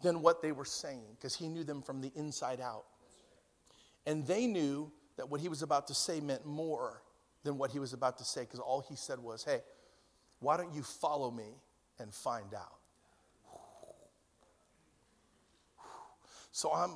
[0.00, 2.84] than what they were saying, because he knew them from the inside out.
[4.06, 7.02] And they knew that what he was about to say meant more
[7.42, 9.60] than what he was about to say, because all he said was, hey,
[10.38, 11.56] why don't you follow me
[12.02, 12.78] and find out?
[16.52, 16.90] So I'm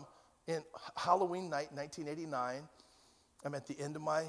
[0.47, 0.63] in
[0.97, 2.63] Halloween night, 1989.
[3.45, 4.25] I'm at the end of my,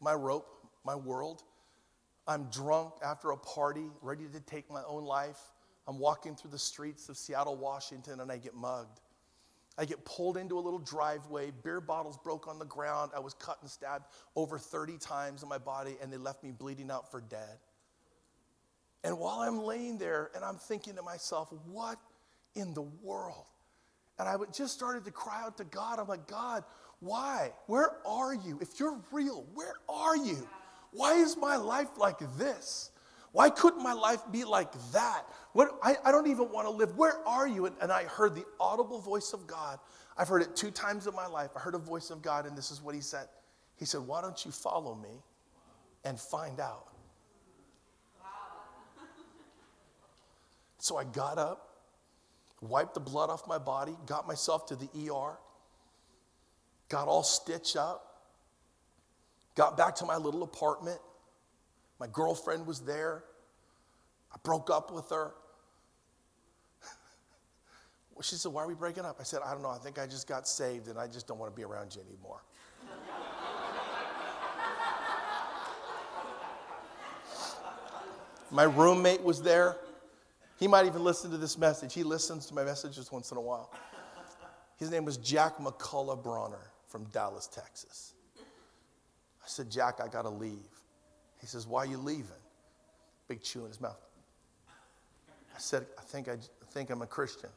[0.00, 0.46] my rope,
[0.84, 1.42] my world.
[2.26, 5.40] I'm drunk after a party, ready to take my own life.
[5.88, 9.00] I'm walking through the streets of Seattle, Washington, and I get mugged.
[9.78, 13.12] I get pulled into a little driveway, beer bottles broke on the ground.
[13.16, 14.04] I was cut and stabbed
[14.36, 17.58] over 30 times in my body, and they left me bleeding out for dead.
[19.04, 21.98] And while I'm laying there and I'm thinking to myself, what
[22.54, 23.46] in the world?
[24.18, 25.98] And I just started to cry out to God.
[25.98, 26.64] I'm like, God,
[27.00, 27.52] why?
[27.66, 28.58] Where are you?
[28.60, 30.48] If you're real, where are you?
[30.92, 32.90] Why is my life like this?
[33.32, 35.22] Why couldn't my life be like that?
[35.54, 36.96] What, I, I don't even want to live.
[36.96, 37.66] Where are you?
[37.66, 39.78] And, and I heard the audible voice of God.
[40.16, 41.50] I've heard it two times in my life.
[41.56, 43.26] I heard a voice of God, and this is what he said.
[43.76, 45.22] He said, Why don't you follow me
[46.04, 46.91] and find out?
[50.82, 51.76] So I got up,
[52.60, 55.38] wiped the blood off my body, got myself to the ER,
[56.88, 58.24] got all stitched up,
[59.54, 60.98] got back to my little apartment.
[62.00, 63.22] My girlfriend was there.
[64.32, 65.34] I broke up with her.
[68.20, 69.18] she said, Why are we breaking up?
[69.20, 69.70] I said, I don't know.
[69.70, 72.02] I think I just got saved and I just don't want to be around you
[72.02, 72.42] anymore.
[78.50, 79.76] My roommate was there.
[80.62, 81.92] He might even listen to this message.
[81.92, 83.72] He listens to my messages once in a while.
[84.76, 88.14] His name was Jack McCullough Bronner from Dallas, Texas.
[88.38, 90.68] I said, Jack, I got to leave.
[91.40, 92.26] He says, Why are you leaving?
[93.26, 93.98] Big chew in his mouth.
[95.52, 97.50] I said, I think, I, I think I'm a Christian.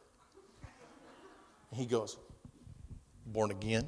[1.69, 2.17] And he goes,
[3.27, 3.85] Born again?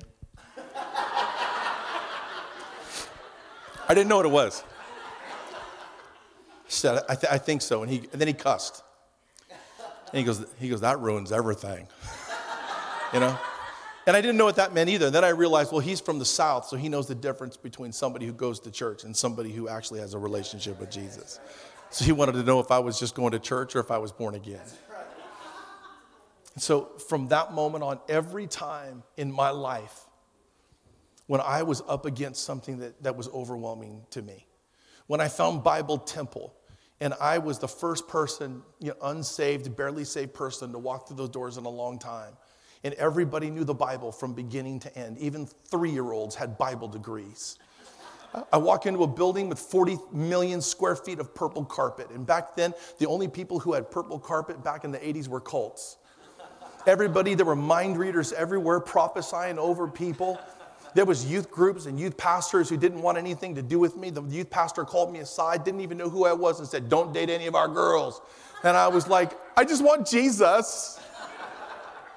[3.90, 4.64] I didn't know what it was.
[6.66, 7.82] He said, I, th- I think so.
[7.82, 8.84] And, he, and then he cussed.
[10.12, 11.88] And he goes, he goes, that ruins everything.
[13.14, 13.38] you know?
[14.06, 15.08] And I didn't know what that meant either.
[15.08, 17.92] And then I realized, well, he's from the South, so he knows the difference between
[17.92, 21.42] somebody who goes to church and somebody who actually has a relationship with Jesus.
[21.90, 23.98] So he wanted to know if I was just going to church or if I
[23.98, 24.62] was born again.
[26.54, 30.06] And so from that moment on, every time in my life
[31.28, 34.48] when I was up against something that, that was overwhelming to me,
[35.08, 36.54] when I found Bible Temple,
[37.00, 41.18] and I was the first person, you know, unsaved, barely saved person to walk through
[41.18, 42.34] those doors in a long time.
[42.84, 45.18] And everybody knew the Bible from beginning to end.
[45.20, 47.58] Even three year olds had Bible degrees.
[48.52, 52.10] I walk into a building with 40 million square feet of purple carpet.
[52.10, 55.40] And back then, the only people who had purple carpet back in the 80s were
[55.40, 55.98] cults.
[56.86, 60.40] Everybody, there were mind readers everywhere prophesying over people.
[60.94, 64.10] There was youth groups and youth pastors who didn't want anything to do with me.
[64.10, 67.14] The youth pastor called me aside, didn't even know who I was, and said, Don't
[67.14, 68.22] date any of our girls.
[68.64, 71.00] And I was like, I just want Jesus.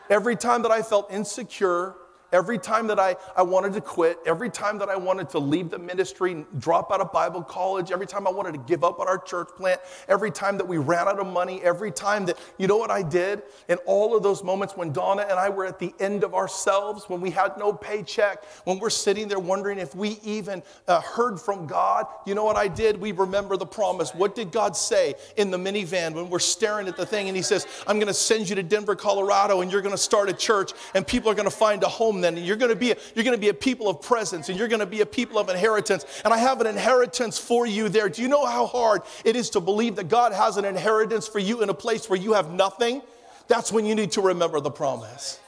[0.08, 1.94] Every time that I felt insecure,
[2.32, 5.70] Every time that I, I wanted to quit, every time that I wanted to leave
[5.70, 9.08] the ministry, drop out of Bible college, every time I wanted to give up on
[9.08, 12.68] our church plant, every time that we ran out of money, every time that, you
[12.68, 13.42] know what I did?
[13.68, 17.08] In all of those moments when Donna and I were at the end of ourselves,
[17.08, 21.40] when we had no paycheck, when we're sitting there wondering if we even uh, heard
[21.40, 23.00] from God, you know what I did?
[23.00, 24.14] We remember the promise.
[24.14, 27.42] What did God say in the minivan when we're staring at the thing and He
[27.42, 30.32] says, I'm going to send you to Denver, Colorado, and you're going to start a
[30.32, 32.36] church, and people are going to find a home then.
[32.36, 34.58] And you're going to be a, you're going to be a people of presence and
[34.58, 36.04] you're going to be a people of inheritance.
[36.24, 38.08] And I have an inheritance for you there.
[38.08, 41.38] Do you know how hard it is to believe that God has an inheritance for
[41.38, 43.02] you in a place where you have nothing?
[43.48, 45.39] That's when you need to remember the promise.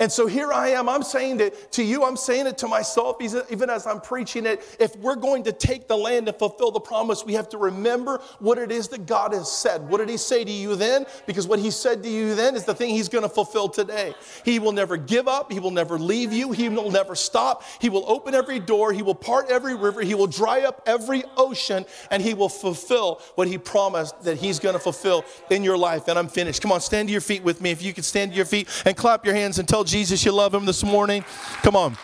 [0.00, 0.88] And so here I am.
[0.88, 2.04] I'm saying it to you.
[2.04, 4.76] I'm saying it to myself, even as I'm preaching it.
[4.80, 8.18] If we're going to take the land and fulfill the promise, we have to remember
[8.38, 9.86] what it is that God has said.
[9.88, 11.04] What did He say to you then?
[11.26, 14.14] Because what He said to you then is the thing He's going to fulfill today.
[14.42, 15.52] He will never give up.
[15.52, 16.52] He will never leave you.
[16.52, 17.62] He will never stop.
[17.78, 18.94] He will open every door.
[18.94, 20.00] He will part every river.
[20.00, 21.84] He will dry up every ocean.
[22.10, 26.08] And He will fulfill what He promised that He's going to fulfill in your life.
[26.08, 26.62] And I'm finished.
[26.62, 27.70] Come on, stand to your feet with me.
[27.70, 30.32] If you could stand to your feet and clap your hands and tell Jesus you
[30.32, 31.24] love him this morning?
[31.62, 31.96] Come on.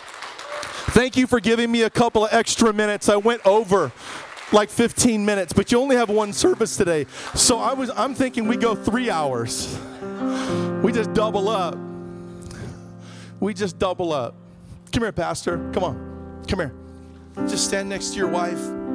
[0.90, 3.08] Thank you for giving me a couple of extra minutes.
[3.08, 3.92] I went over
[4.52, 7.06] like 15 minutes, but you only have one service today.
[7.34, 9.78] So I was I'm thinking we go 3 hours.
[10.82, 11.76] We just double up.
[13.40, 14.34] We just double up.
[14.92, 15.58] Come here, pastor.
[15.72, 16.44] Come on.
[16.48, 16.74] Come here.
[17.48, 18.85] Just stand next to your wife.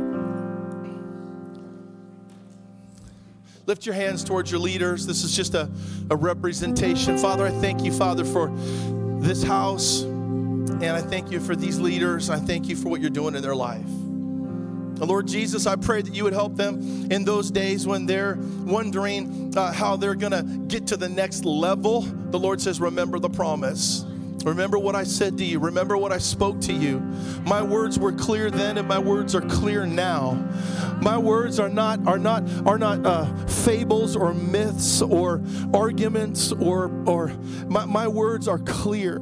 [3.68, 5.06] Lift your hands towards your leaders.
[5.06, 5.70] This is just a,
[6.10, 7.18] a representation.
[7.18, 8.52] Father, I thank you, Father, for
[9.20, 10.02] this house.
[10.02, 12.30] And I thank you for these leaders.
[12.30, 13.86] I thank you for what you're doing in their life.
[15.06, 19.54] Lord Jesus, I pray that you would help them in those days when they're wondering
[19.58, 22.02] uh, how they're going to get to the next level.
[22.02, 24.06] The Lord says, Remember the promise.
[24.46, 25.60] Remember what I said to you.
[25.60, 27.00] Remember what I spoke to you.
[27.46, 30.34] My words were clear then and my words are clear now.
[31.02, 35.42] My words are not are not are not uh, fables or myths or
[35.74, 37.30] arguments or or
[37.68, 39.20] my, my words are clear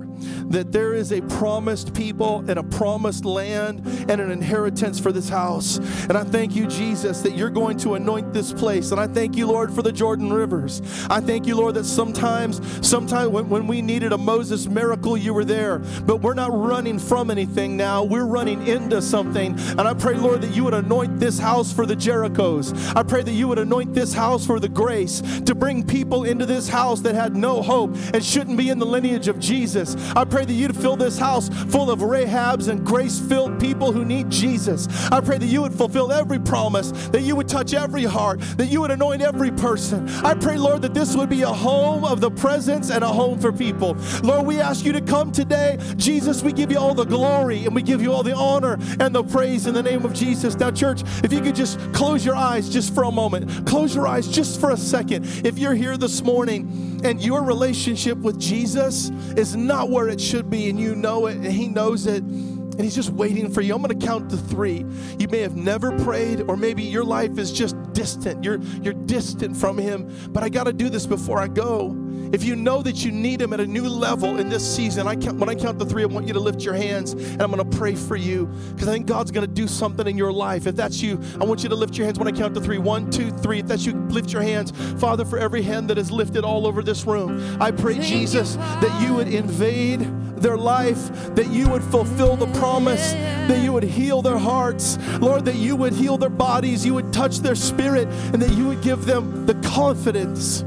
[0.47, 5.29] that there is a promised people and a promised land and an inheritance for this
[5.29, 5.77] house.
[5.77, 8.91] And I thank you, Jesus, that you're going to anoint this place.
[8.91, 10.81] And I thank you, Lord, for the Jordan rivers.
[11.09, 15.33] I thank you, Lord, that sometimes, sometimes when, when we needed a Moses miracle, you
[15.33, 15.79] were there.
[15.79, 18.03] But we're not running from anything now.
[18.03, 19.57] We're running into something.
[19.59, 22.95] And I pray, Lord, that you would anoint this house for the Jerichos.
[22.95, 26.45] I pray that you would anoint this house for the grace to bring people into
[26.45, 29.95] this house that had no hope and shouldn't be in the lineage of Jesus.
[30.15, 34.05] I pray that you'd fill this house full of Rahabs and grace filled people who
[34.05, 34.87] need Jesus.
[35.11, 38.67] I pray that you would fulfill every promise, that you would touch every heart, that
[38.67, 40.07] you would anoint every person.
[40.23, 43.39] I pray, Lord, that this would be a home of the presence and a home
[43.39, 43.95] for people.
[44.23, 45.77] Lord, we ask you to come today.
[45.95, 49.13] Jesus, we give you all the glory and we give you all the honor and
[49.13, 50.55] the praise in the name of Jesus.
[50.55, 54.07] Now, church, if you could just close your eyes just for a moment, close your
[54.07, 55.25] eyes just for a second.
[55.45, 60.49] If you're here this morning and your relationship with Jesus is not where it should
[60.49, 63.75] be, and you know it, and He knows it, and He's just waiting for you.
[63.75, 64.85] I'm going to count to three.
[65.17, 68.43] You may have never prayed, or maybe your life is just distant.
[68.43, 71.95] You're, you're distant from Him, but I got to do this before I go.
[72.31, 75.15] If you know that you need Him at a new level in this season, I
[75.15, 77.51] count, when I count to three, I want you to lift your hands and I'm
[77.51, 80.31] going to pray for you because I think God's going to do something in your
[80.31, 80.67] life.
[80.67, 82.77] If that's you, I want you to lift your hands when I count to three.
[82.77, 83.59] One, two, three.
[83.59, 84.71] If that's you, lift your hands.
[84.99, 89.01] Father, for every hand that is lifted all over this room, I pray, Jesus, that
[89.01, 90.01] you would invade
[90.41, 95.45] their life, that you would fulfill the promise, that you would heal their hearts, Lord,
[95.45, 98.81] that you would heal their bodies, you would touch their spirit, and that you would
[98.81, 100.63] give them the confidence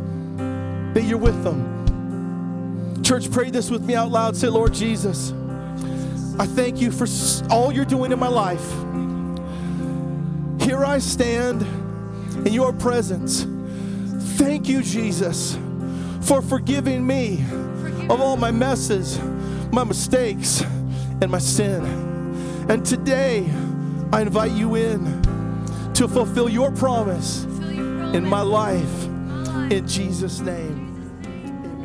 [0.94, 3.02] that you're with them.
[3.02, 4.36] Church, pray this with me out loud.
[4.36, 5.32] Say, Lord Jesus,
[6.38, 7.06] I thank you for
[7.50, 8.66] all you're doing in my life.
[10.62, 11.62] Here I stand
[12.46, 13.46] in your presence.
[14.38, 15.58] Thank you, Jesus,
[16.22, 17.44] for forgiving me
[18.08, 19.18] of all my messes,
[19.72, 20.62] my mistakes,
[21.20, 21.84] and my sin.
[22.68, 23.48] And today,
[24.12, 25.22] I invite you in
[25.94, 29.04] to fulfill your promise in my life.
[29.70, 30.71] In Jesus' name.